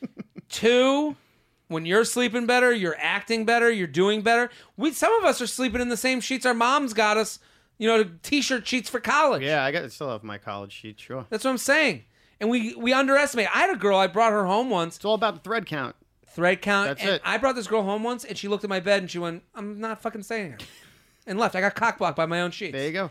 [0.48, 1.16] Two,
[1.68, 4.50] when you're sleeping better, you're acting better, you're doing better.
[4.76, 7.38] We some of us are sleeping in the same sheets our moms got us,
[7.78, 9.42] you know, t-shirt sheets for college.
[9.42, 10.98] Yeah, I got still have my college sheet.
[11.00, 11.26] Sure.
[11.30, 12.04] That's what I'm saying.
[12.40, 13.54] And we we underestimate.
[13.54, 13.98] I had a girl.
[13.98, 14.96] I brought her home once.
[14.96, 15.94] It's all about the thread count.
[16.26, 16.88] Thread count.
[16.88, 17.22] That's and it.
[17.24, 19.42] I brought this girl home once, and she looked at my bed and she went,
[19.54, 20.58] "I'm not fucking staying here,"
[21.26, 21.54] and left.
[21.54, 22.72] I got cock blocked by my own sheets.
[22.72, 23.10] There you go.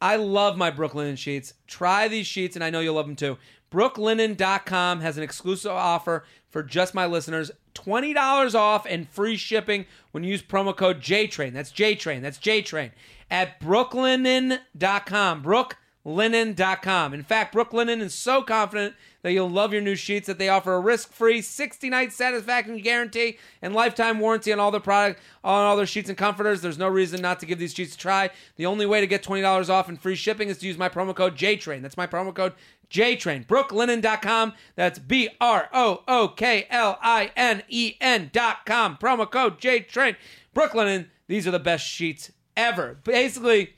[0.00, 1.54] I love my Brooklinen sheets.
[1.66, 3.38] Try these sheets, and I know you'll love them too.
[3.70, 10.24] Brooklinen.com has an exclusive offer for just my listeners $20 off and free shipping when
[10.24, 11.52] you use promo code JTRAIN.
[11.52, 12.22] That's JTRAIN.
[12.22, 12.92] That's JTRAIN.
[13.30, 15.42] At brooklinen.com.
[15.42, 15.76] Brook
[16.06, 17.14] brooklinen.com.
[17.14, 20.74] In fact, Brooklinen is so confident that you'll love your new sheets that they offer
[20.74, 25.86] a risk-free 60-night satisfaction guarantee and lifetime warranty on all their product on all their
[25.86, 26.60] sheets and comforters.
[26.60, 28.30] There's no reason not to give these sheets a try.
[28.56, 31.14] The only way to get $20 off and free shipping is to use my promo
[31.14, 31.82] code JTRAIN.
[31.82, 32.54] That's my promo code
[32.90, 33.46] JTRAIN.
[33.46, 34.54] Brooklinen.com.
[34.76, 38.98] That's B R O O K L I N E N.com.
[38.98, 40.16] Promo code JTRAIN.
[40.54, 42.98] Brooklinen, these are the best sheets ever.
[43.04, 43.74] Basically,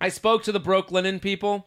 [0.00, 1.66] I spoke to the Brooklinen people,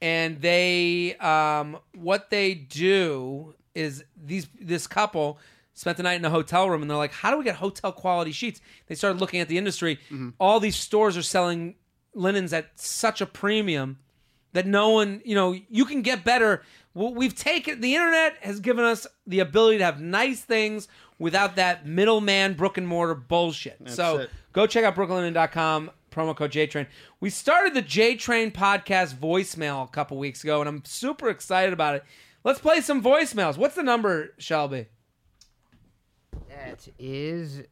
[0.00, 5.38] and they um, what they do is these this couple
[5.74, 7.92] spent the night in a hotel room, and they're like, "How do we get hotel
[7.92, 9.98] quality sheets?" They started looking at the industry.
[10.40, 11.74] All these stores are selling
[12.14, 13.98] linens at such a premium
[14.52, 16.62] that no one, you know, you can get better.
[16.94, 20.88] We've taken the internet has given us the ability to have nice things
[21.18, 23.78] without that middleman brick and mortar bullshit.
[23.88, 24.30] so it.
[24.52, 26.86] go check out brooklinen.com promo code JTrain.
[27.20, 31.94] We started the JTrain podcast voicemail a couple weeks ago and I'm super excited about
[31.94, 32.04] it.
[32.42, 33.56] Let's play some voicemails.
[33.56, 34.86] What's the number, Shelby?
[36.48, 37.62] That is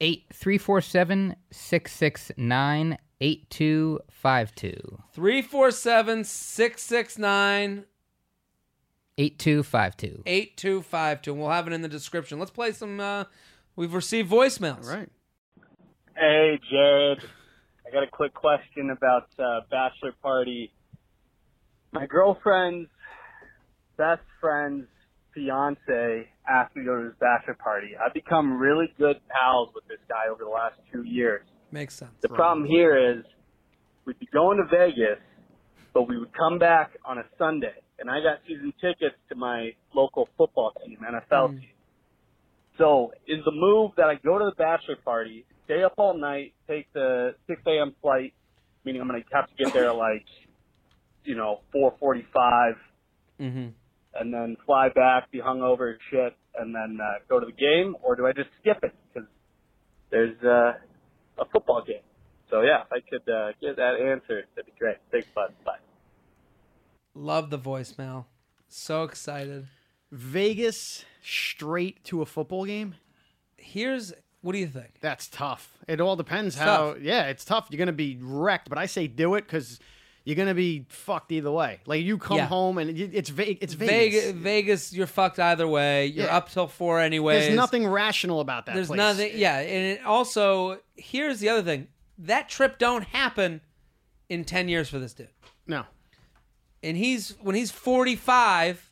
[0.00, 7.84] eight three four seven six six nine eight two five two 347 669
[9.18, 10.22] eight two five two.
[10.26, 11.30] 8252.
[11.30, 12.38] And we'll have it in the description.
[12.38, 13.24] Let's play some uh
[13.76, 14.86] we've received voicemails.
[14.86, 15.08] Right.
[16.16, 17.22] Hey, Jared.
[17.86, 20.72] I got a quick question about uh, bachelor party.
[21.92, 22.88] My girlfriend's
[23.96, 24.86] best friend's
[25.32, 27.90] fiance asked me to go to his bachelor party.
[27.96, 31.42] I've become really good pals with this guy over the last two years.
[31.70, 32.10] Makes sense.
[32.20, 33.24] The problem here is
[34.04, 35.20] we'd be going to Vegas,
[35.94, 39.70] but we would come back on a Sunday, and I got season tickets to my
[39.94, 41.68] local football team, NFL team.
[42.78, 46.54] So is the move that I go to the bachelor party, stay up all night,
[46.66, 47.94] take the 6 a.m.
[48.00, 48.32] flight,
[48.84, 50.24] meaning I'm going to have to get there like,
[51.24, 52.76] you know, 4:45,
[53.38, 53.72] Mhm.
[54.14, 57.96] and then fly back, be hungover as shit, and then uh, go to the game,
[58.02, 59.28] or do I just skip it because
[60.10, 60.72] there's uh,
[61.38, 62.02] a football game?
[62.48, 64.96] So yeah, if I could uh, get that answered, that'd be great.
[65.10, 65.52] Thanks, bud.
[65.64, 65.78] Bye.
[67.14, 68.26] Love the voicemail.
[68.68, 69.66] So excited.
[70.12, 72.94] Vegas straight to a football game.
[73.56, 74.12] Here's
[74.42, 75.00] what do you think?
[75.00, 75.72] That's tough.
[75.88, 76.92] It all depends how.
[76.94, 76.98] tough.
[77.00, 77.66] Yeah, it's tough.
[77.70, 79.80] You're gonna be wrecked, but I say do it because
[80.24, 81.80] you're gonna be fucked either way.
[81.86, 82.46] Like you come Yeah.
[82.46, 84.24] home and it's Ve- it's Vegas.
[84.24, 86.06] Vegas, Vegas, you're fucked either way.
[86.06, 86.36] You're Yeah.
[86.36, 87.40] up till four anyway.
[87.40, 88.74] There's nothing rational about that.
[88.74, 88.96] There's place.
[88.98, 89.32] nothing.
[89.34, 91.88] Yeah, and also here's the other thing.
[92.18, 93.60] That trip don't happen
[94.28, 95.28] in ten years for this dude.
[95.66, 95.84] No.
[96.82, 98.85] And he's when he's 45,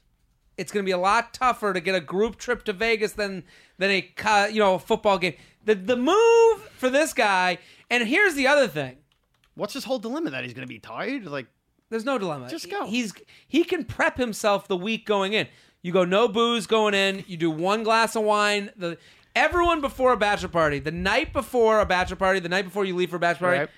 [0.56, 3.44] it's going to be a lot tougher to get a group trip to Vegas than
[3.78, 5.34] than a you know a football game.
[5.64, 7.58] The the move for this guy.
[7.90, 8.96] And here's the other thing.
[9.54, 10.30] What's his whole dilemma?
[10.30, 11.26] That he's gonna be tired?
[11.26, 11.46] Like
[11.90, 12.48] There's no dilemma.
[12.48, 12.86] Just go.
[12.86, 13.12] He's
[13.46, 15.48] he can prep himself the week going in.
[15.82, 17.24] You go no booze going in.
[17.26, 18.70] You do one glass of wine.
[18.76, 18.96] The
[19.36, 22.94] everyone before a bachelor party, the night before a bachelor party, the night before you
[22.96, 23.70] leave for a bachelor party, Right.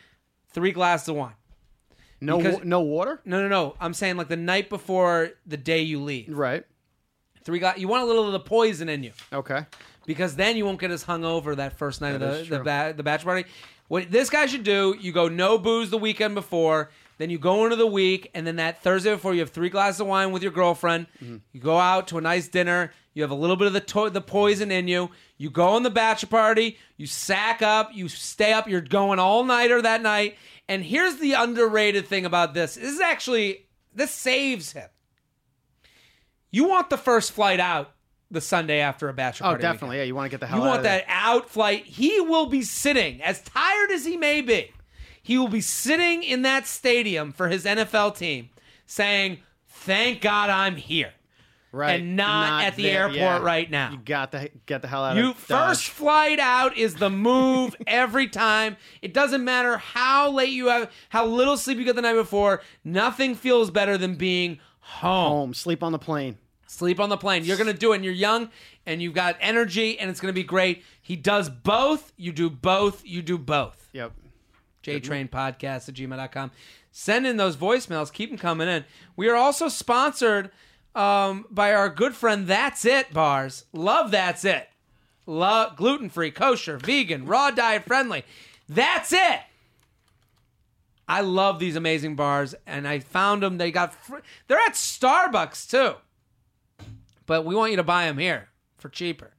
[0.52, 1.34] three glasses of wine.
[2.20, 3.20] No Because- no water.
[3.24, 3.74] No, no, no.
[3.80, 6.28] I'm saying like the night before the day you leave.
[6.36, 6.64] Right.
[7.44, 7.78] Three glass.
[7.78, 9.66] You want a little of the poison in you Okay.
[10.04, 12.64] because then you won't get as hungover that first night That of the the, true.
[12.64, 13.48] ba- the bachelor party.
[13.88, 17.64] What this guy should do, you go no booze the weekend before, then you go
[17.64, 20.42] into the week, and then that Thursday before you have three glasses of wine with
[20.42, 21.06] your girlfriend.
[21.22, 21.36] Mm-hmm.
[21.52, 22.92] You go out to a nice dinner.
[23.14, 25.10] You have a little bit of the to- the poison in you.
[25.38, 26.76] You go on the bachelor party.
[26.98, 27.90] You sack up.
[27.94, 28.68] You stay up.
[28.68, 30.36] You're going all nighter that night.
[30.68, 34.88] And here's the underrated thing about this: this is actually this saves him.
[36.50, 37.92] You want the first flight out
[38.30, 39.62] the Sunday after a bachelor Oh, party.
[39.62, 39.74] weekend.
[39.74, 39.96] definitely.
[39.98, 41.84] Yeah, you want to get the hell You out want that out flight.
[41.84, 44.70] He will be sitting, as tired as he may be,
[45.26, 48.48] he will be sitting in that stadium for his NFL team
[48.86, 51.12] saying, Thank God I'm here.
[51.72, 53.42] right, and not at the there, airport yeah.
[53.42, 53.90] right now.
[53.90, 57.74] You got to get the hell out You of first flight out is the move
[57.88, 58.76] every time.
[59.02, 62.62] It doesn't matter how late you have, how little sleep you got the night before.
[62.84, 65.32] Nothing feels better than being home.
[65.32, 66.38] home, sleep on the plane.
[66.68, 67.44] Sleep on the plane.
[67.44, 68.48] You're going to do it, and you're young,
[68.86, 70.84] and you've got energy, and it's going to be great.
[71.02, 72.12] He does both.
[72.16, 73.04] You do both.
[73.04, 73.88] You do both.
[73.92, 74.12] Yep.
[74.86, 76.50] JTrainPodcast at gmail.com.
[76.92, 78.12] Send in those voicemails.
[78.12, 78.84] Keep them coming in.
[79.16, 80.50] We are also sponsored
[80.94, 83.64] um, by our good friend That's It Bars.
[83.72, 84.68] Love That's It.
[85.26, 88.24] Love gluten free, kosher, vegan, raw diet friendly.
[88.68, 89.40] That's it.
[91.08, 93.58] I love these amazing bars, and I found them.
[93.58, 95.94] They got fr- they're at Starbucks too,
[97.26, 99.32] but we want you to buy them here for cheaper.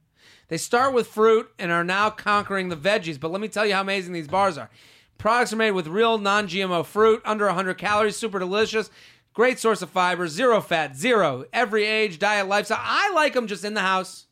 [0.48, 3.20] They start with fruit and are now conquering the veggies.
[3.20, 4.70] But let me tell you how amazing these bars are.
[5.18, 8.88] Products are made with real non-GMO fruit, under 100 calories, super delicious.
[9.34, 12.80] Great source of fiber, zero fat, zero every age, diet, lifestyle.
[12.80, 14.26] I like them just in the house.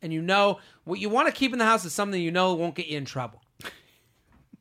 [0.00, 2.54] And you know what you want to keep in the house is something you know
[2.54, 3.42] won't get you in trouble.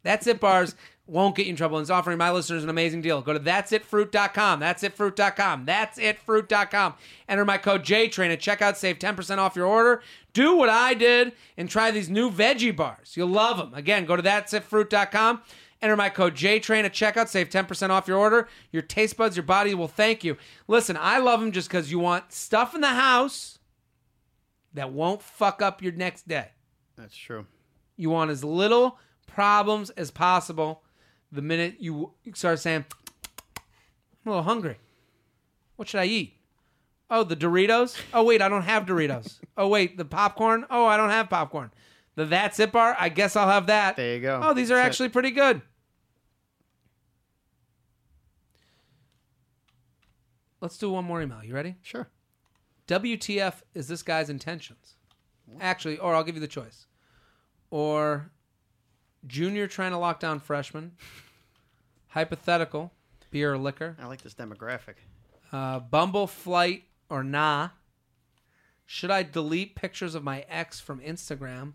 [0.04, 0.76] That's it bars
[1.08, 3.22] won't get you in trouble and is offering my listeners an amazing deal.
[3.22, 4.60] Go to that'sitfruit.com.
[4.60, 5.66] That'sitfruit.com.
[5.66, 6.94] That'sitfruit.com.
[7.30, 8.76] Enter my code JTRAIN at checkout.
[8.76, 10.02] Save 10% off your order.
[10.34, 13.16] Do what I did and try these new veggie bars.
[13.16, 13.74] You'll love them.
[13.74, 15.42] Again, go to that'sitfruit.com.
[15.82, 17.30] Enter my code JTRAIN at checkout.
[17.30, 18.48] Save 10% off your order.
[18.72, 20.38] Your taste buds, your body will thank you.
[20.68, 23.60] Listen, I love them just because you want stuff in the house
[24.74, 26.50] that won't fuck up your next day.
[26.98, 27.46] That's true.
[27.96, 30.84] You want as little problems as possible
[31.32, 32.86] the minute you start saying,
[33.58, 33.64] I'm
[34.26, 34.78] a little hungry.
[35.76, 36.34] What should I eat?
[37.10, 37.98] Oh, the Doritos?
[38.14, 39.40] Oh, wait, I don't have Doritos.
[39.60, 40.68] Oh, wait, the popcorn?
[40.70, 41.72] Oh, I don't have popcorn.
[42.14, 42.96] The That's It bar?
[43.00, 43.96] I guess I'll have that.
[43.96, 44.40] There you go.
[44.44, 44.90] Oh, these are That's it.
[44.90, 45.64] actually pretty good.
[50.62, 51.44] Let's do one more email.
[51.44, 51.76] You ready?
[51.82, 52.08] Sure.
[52.88, 54.96] WTF is this guy's intentions?
[55.60, 56.86] Actually, or I'll give you the choice.
[57.72, 58.32] Or
[59.28, 60.94] junior trying to lock down freshman.
[62.08, 62.92] Hypothetical,
[63.32, 63.96] beer or liquor.
[64.00, 64.96] I like this demographic.
[65.52, 67.70] Uh, Bumble flight or nah.
[68.86, 71.74] Should I delete pictures of my ex from Instagram?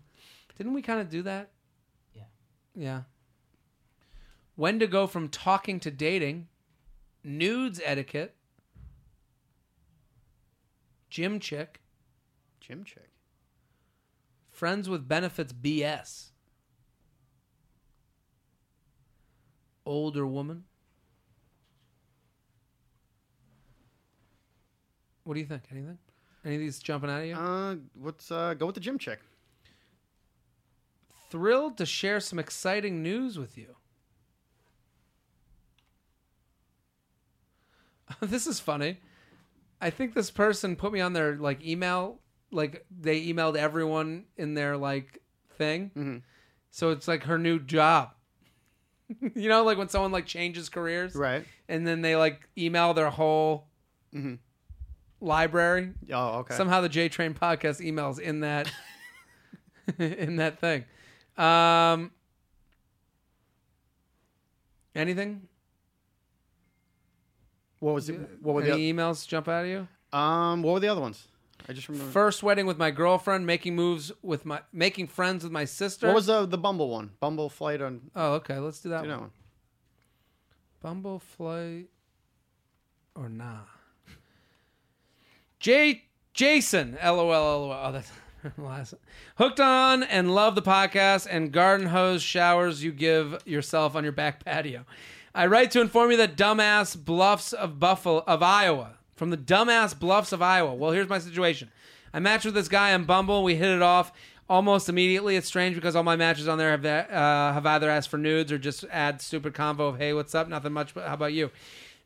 [0.57, 1.51] Didn't we kind of do that?
[2.13, 2.23] Yeah.
[2.75, 3.01] Yeah.
[4.55, 6.47] When to go from talking to dating?
[7.23, 8.35] Nudes etiquette.
[11.09, 11.81] Gym chick.
[12.59, 13.09] Gym chick.
[14.49, 16.31] Friends with benefits BS.
[19.85, 20.63] Older woman.
[25.23, 25.63] What do you think?
[25.71, 25.97] Anything?
[26.45, 27.35] Any of these jumping out of you?
[27.35, 28.53] Uh, what's uh?
[28.55, 29.19] Go with the gym chick.
[31.29, 33.75] Thrilled to share some exciting news with you.
[38.21, 38.97] this is funny.
[39.81, 42.19] I think this person put me on their like email,
[42.51, 45.19] like they emailed everyone in their like
[45.57, 45.91] thing.
[45.95, 46.21] Mhm.
[46.71, 48.11] So it's like her new job.
[49.35, 51.45] you know, like when someone like changes careers, Right.
[51.67, 53.67] and then they like email their whole
[54.13, 54.39] Mhm.
[55.21, 55.91] library.
[56.11, 56.55] Oh, okay.
[56.55, 58.71] Somehow the J Train podcast emails in that
[59.99, 60.85] in that thing.
[61.37, 62.11] Um,
[64.95, 65.47] anything?
[67.79, 68.17] what was it?
[68.41, 68.71] What were the?
[68.71, 69.87] Emails jump out of you?
[70.17, 71.27] um, what were the other ones?
[71.67, 72.11] I just remember.
[72.11, 76.07] First wedding with my girlfriend, making moves with my making friends with my sister.
[76.07, 77.11] What was the the Bumble one?
[77.19, 78.11] Bumble flight on.
[78.15, 78.57] Oh, okay.
[78.57, 79.17] Let's do that Do one.
[79.17, 79.31] that one.
[80.81, 81.87] Bumble flight
[83.15, 83.59] or nah?
[85.59, 86.03] J
[86.33, 87.71] Jason, lol, lol.
[87.71, 88.11] Oh, that's
[88.57, 88.95] last.
[89.37, 94.11] Hooked on and love the podcast and garden hose showers you give yourself on your
[94.11, 94.85] back patio.
[95.33, 99.97] I write to inform you that dumbass bluffs of Buffalo of Iowa from the dumbass
[99.97, 100.73] bluffs of Iowa.
[100.73, 101.71] Well, here's my situation.
[102.13, 103.43] I matched with this guy on Bumble.
[103.43, 104.11] We hit it off
[104.49, 105.35] almost immediately.
[105.35, 108.51] It's strange because all my matches on there have uh, have either asked for nudes
[108.51, 110.93] or just add stupid convo of "Hey, what's up?" Nothing much.
[110.93, 111.51] But how about you?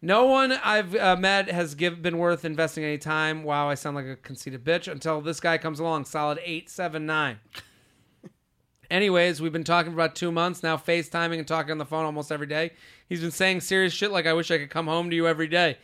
[0.02, 3.44] No one I've uh, met has give, been worth investing any time.
[3.44, 6.06] Wow, I sound like a conceited bitch until this guy comes along.
[6.06, 7.40] Solid eight seven nine.
[8.92, 12.06] Anyways, we've been talking for about two months now, FaceTiming and talking on the phone
[12.06, 12.72] almost every day.
[13.10, 15.48] He's been saying serious shit like, I wish I could come home to you every
[15.48, 15.78] day.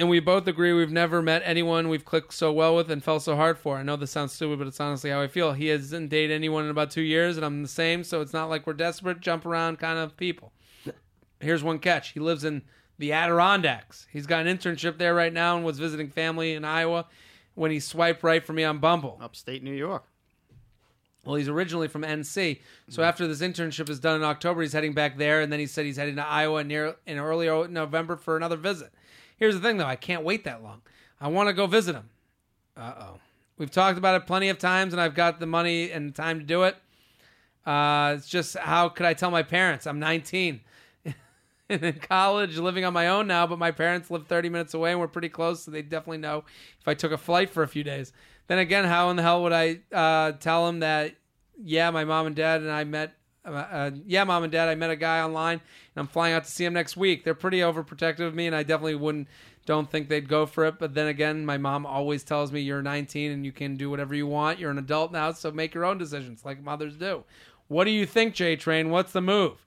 [0.00, 3.20] And we both agree we've never met anyone we've clicked so well with and fell
[3.20, 3.76] so hard for.
[3.76, 5.52] I know this sounds stupid, but it's honestly how I feel.
[5.52, 8.48] He hasn't dated anyone in about two years, and I'm the same, so it's not
[8.48, 10.54] like we're desperate, jump around kind of people.
[11.38, 12.12] Here's one catch.
[12.12, 12.62] He lives in
[12.96, 14.06] the Adirondacks.
[14.10, 17.04] He's got an internship there right now and was visiting family in Iowa
[17.54, 19.18] when he swiped right for me on Bumble.
[19.20, 20.04] Upstate New York.
[21.26, 24.94] Well, he's originally from NC, so after this internship is done in October, he's heading
[24.94, 28.38] back there, and then he said he's heading to Iowa near in early November for
[28.38, 28.94] another visit.
[29.40, 30.82] Here's the thing, though: I can't wait that long.
[31.20, 32.10] I want to go visit him.
[32.76, 33.18] Uh oh.
[33.58, 36.44] We've talked about it plenty of times, and I've got the money and time to
[36.44, 36.76] do it.
[37.66, 39.86] Uh, it's just how could I tell my parents?
[39.86, 40.60] I'm 19
[41.04, 41.14] and
[41.84, 45.00] in college, living on my own now, but my parents live 30 minutes away and
[45.00, 46.44] we're pretty close, so they definitely know
[46.80, 48.12] if I took a flight for a few days.
[48.46, 51.14] Then again, how in the hell would I uh, tell them that,
[51.62, 53.14] yeah, my mom and dad and I met,
[53.44, 55.60] uh, uh, yeah, mom and dad, I met a guy online
[55.94, 57.24] and I'm flying out to see him next week.
[57.24, 59.28] They're pretty overprotective of me and I definitely wouldn't,
[59.66, 60.78] don't think they'd go for it.
[60.78, 64.14] But then again, my mom always tells me you're 19 and you can do whatever
[64.14, 64.58] you want.
[64.58, 67.24] You're an adult now, so make your own decisions like mothers do.
[67.68, 68.90] What do you think, J Train?
[68.90, 69.64] What's the move?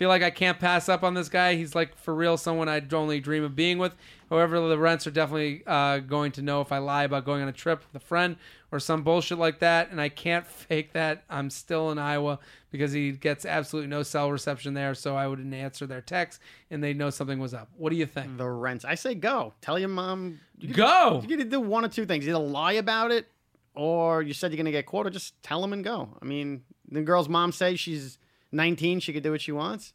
[0.00, 1.56] feel like I can't pass up on this guy.
[1.56, 3.94] He's like for real someone I'd only dream of being with.
[4.30, 7.48] However, the rents are definitely uh, going to know if I lie about going on
[7.48, 8.36] a trip with a friend
[8.72, 11.24] or some bullshit like that, and I can't fake that.
[11.28, 12.38] I'm still in Iowa
[12.70, 16.82] because he gets absolutely no cell reception there, so I wouldn't answer their texts, and
[16.82, 17.68] they'd know something was up.
[17.76, 18.36] What do you think?
[18.36, 18.84] The rents.
[18.84, 19.54] I say go.
[19.60, 20.40] Tell your mom.
[20.60, 20.66] Go.
[20.66, 21.22] You Go.
[21.26, 22.28] You could do one or two things.
[22.28, 23.26] Either lie about it,
[23.74, 26.08] or you said you're gonna get caught, or just tell them and go.
[26.20, 28.18] I mean, the girl's mom says she's
[28.52, 29.00] 19.
[29.00, 29.94] She could do what she wants.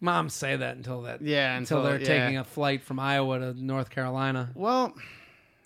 [0.00, 1.22] Moms say that until that.
[1.22, 2.24] Yeah, until, until- they're yeah.
[2.24, 4.50] taking a flight from Iowa to North Carolina.
[4.54, 4.94] Well,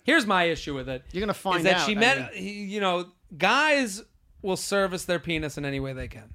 [0.03, 1.03] Here's my issue with it.
[1.11, 2.33] You're gonna find is that out, she I met.
[2.35, 4.01] mean- you know, guys
[4.41, 6.33] will service their penis in any way they can.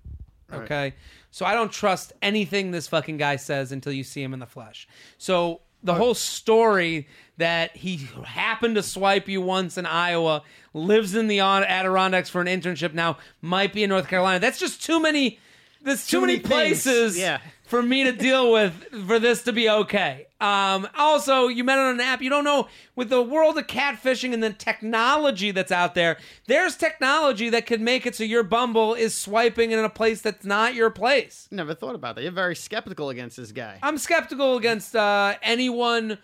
[0.52, 0.94] Okay,
[1.32, 4.46] so I don't trust anything this fucking guy says until you see him in the
[4.46, 4.86] flesh.
[5.18, 10.42] So the whole story that he happened to swipe you once in Iowa,
[10.72, 14.38] lives in the Adirondacks for an internship now, might be in North Carolina.
[14.38, 15.38] That's just too many.
[15.82, 17.38] There's too, Too many, many places Yeah.
[17.66, 18.72] For me to deal with
[19.06, 20.26] for this to be okay.
[20.40, 22.22] Um, also, you met on an app.
[22.22, 26.18] You don't know with the world of catfishing and the technology that's out there.
[26.46, 30.44] There's technology that could make it so your Bumble is swiping in a place that's
[30.44, 31.48] not your place.
[31.50, 32.22] never thought about that.
[32.22, 33.78] You're very skeptical against this guy.
[33.82, 36.18] I'm skeptical against uh, anyone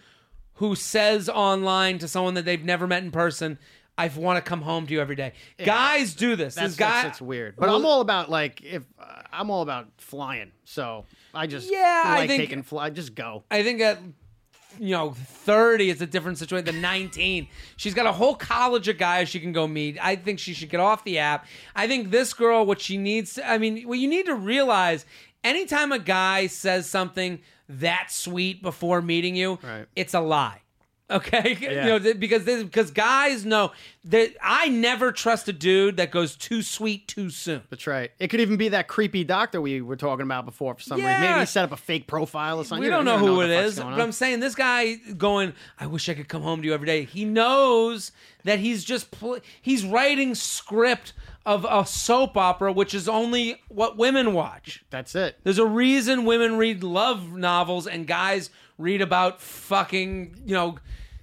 [0.55, 3.59] who says online to someone that they've never met in person,
[3.99, 5.32] "I want to come home to you every day."
[5.64, 6.55] Guys do this.
[6.55, 7.57] That's, this guy, that's, that's weird.
[7.57, 10.53] But Well- I'm all about like if uh, I'm all about flying.
[10.64, 12.91] So I just Yeah, I think- taking fly.
[12.91, 13.45] Just go.
[13.51, 13.99] I think at
[14.78, 17.47] you know 30 is a different situation than 19.
[17.76, 19.99] She's got a whole college of guys she can go meet.
[20.01, 21.47] I think she should get off the app.
[21.76, 25.05] I think this girl what she needs to, I mean, what you need to realize
[25.45, 29.87] anytime a guy says something that sweet before meeting you, Right.
[29.97, 30.61] it's a lie.
[31.12, 31.70] Okay, Yeah.
[31.70, 33.72] you know th- because this, because guys know
[34.04, 37.62] that I never trust a dude that goes too sweet too soon.
[37.70, 38.10] That's right.
[38.18, 41.20] It could even be that creepy doctor we were talking about before for some reason.
[41.20, 42.82] Maybe he set up a fake profile or something.
[42.84, 43.86] We don't know who it is, but.
[44.00, 47.04] I'm saying this guy going, I wish I could come home to you every day.
[47.04, 48.10] He knows
[48.44, 51.12] that he's just pl- he's writing script
[51.46, 54.84] of a soap opera, which is only what women watch.
[54.90, 55.38] That's it.
[55.44, 60.76] There's a reason women read love novels and guys read about fucking, you know,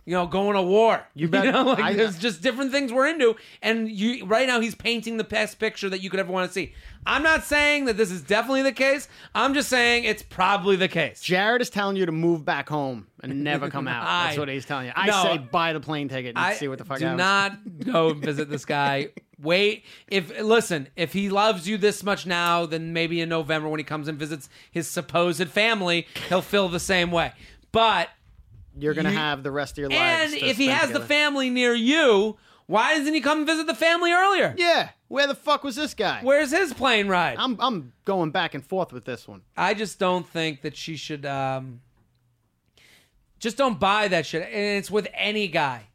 [0.06, 1.04] you know, going to war.
[1.16, 4.60] You, bet- know, like I- there's just different things we're into, and you right now
[4.60, 6.74] he's painting the best picture that you could ever want to see.
[7.06, 9.08] I'm not saying that this is definitely the case.
[9.34, 11.22] I'm just saying it's probably the case.
[11.22, 14.04] Jared is telling you to move back home and never come out.
[14.28, 14.92] That's what he's telling you.
[14.96, 15.24] I No.
[15.24, 17.18] say buy the plane ticket and I see what the fuck do happens.
[17.20, 19.10] not go visit this guy.
[19.42, 23.80] Wait, if listen, if he loves you this much now, then maybe in November when
[23.80, 27.32] he comes and visits his supposed family, he'll feel the same way.
[27.72, 28.10] But
[28.82, 30.00] You're gonna You- have the rest of your life.
[30.00, 34.12] and if he has the family near you, why doesn't he come visit the family
[34.12, 34.54] earlier?
[34.58, 36.20] yeah, where the fuck was this guy?
[36.22, 37.38] Where's his plane ride?
[37.40, 39.42] I'm I'm going back and forth with this one.
[39.58, 41.26] I just don't think that she should.
[41.26, 41.82] um
[43.40, 45.88] Just don't buy that shit, and it's with any guy.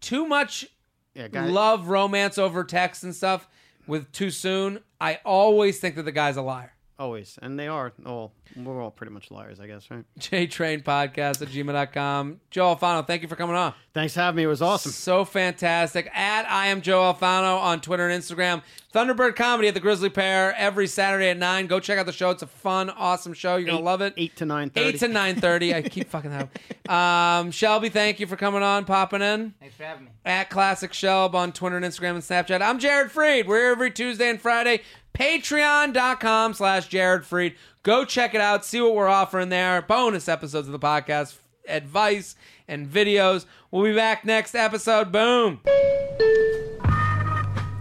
[0.00, 0.66] Too much
[1.14, 1.46] Yeah, guy.
[1.46, 3.48] love romance over text and stuff
[3.86, 4.80] with too soon.
[5.00, 6.74] I always think that the guy's a liar.
[6.98, 8.32] Always, and they are all.
[8.56, 10.04] We're all pretty much liars, I guess, right?
[10.18, 12.40] JTrain Podcast at gmail.com.
[12.50, 13.74] Joe Alfano, thank you for coming on.
[13.92, 14.44] Thanks for having me.
[14.44, 14.92] It was awesome.
[14.92, 16.08] So fantastic.
[16.14, 18.62] At I am Joe Alfano on Twitter and Instagram.
[18.94, 21.66] Thunderbird Comedy at the Grisly Pear every Saturday at 9.
[21.66, 22.30] Go check out the show.
[22.30, 23.56] It's a fun, awesome show.
[23.56, 24.14] You're going to love it.
[24.16, 24.88] Eight to nine thirty.
[24.88, 25.74] 8 to 9.30.
[25.74, 26.48] I keep fucking up.
[26.86, 29.54] Um, Shelby, thank you for coming on, popping in.
[29.58, 30.10] Thanks for having me.
[30.24, 32.62] At Classic Shelb on Twitter and Instagram and Snapchat.
[32.62, 33.46] I'm Jared Freid.
[33.48, 34.82] We're here every Tuesday and Friday.
[35.16, 37.54] Patreon.com slash Jared Freid.
[37.82, 38.64] Go check it out.
[38.66, 39.80] See what we're offering there.
[39.80, 42.36] Bonus episodes of the podcast, advice,
[42.68, 43.46] and videos.
[43.70, 45.10] We'll be back next episode.
[45.10, 45.60] Boom.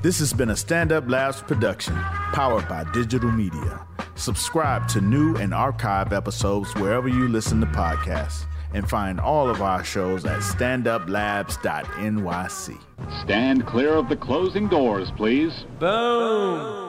[0.01, 3.86] This has been a Stand Up Labs production, powered by digital media.
[4.15, 9.61] Subscribe to new and archive episodes wherever you listen to podcasts, and find all of
[9.61, 12.79] our shows at standuplabs.nyc.
[13.23, 15.65] Stand clear of the closing doors, please.
[15.79, 16.84] Boom.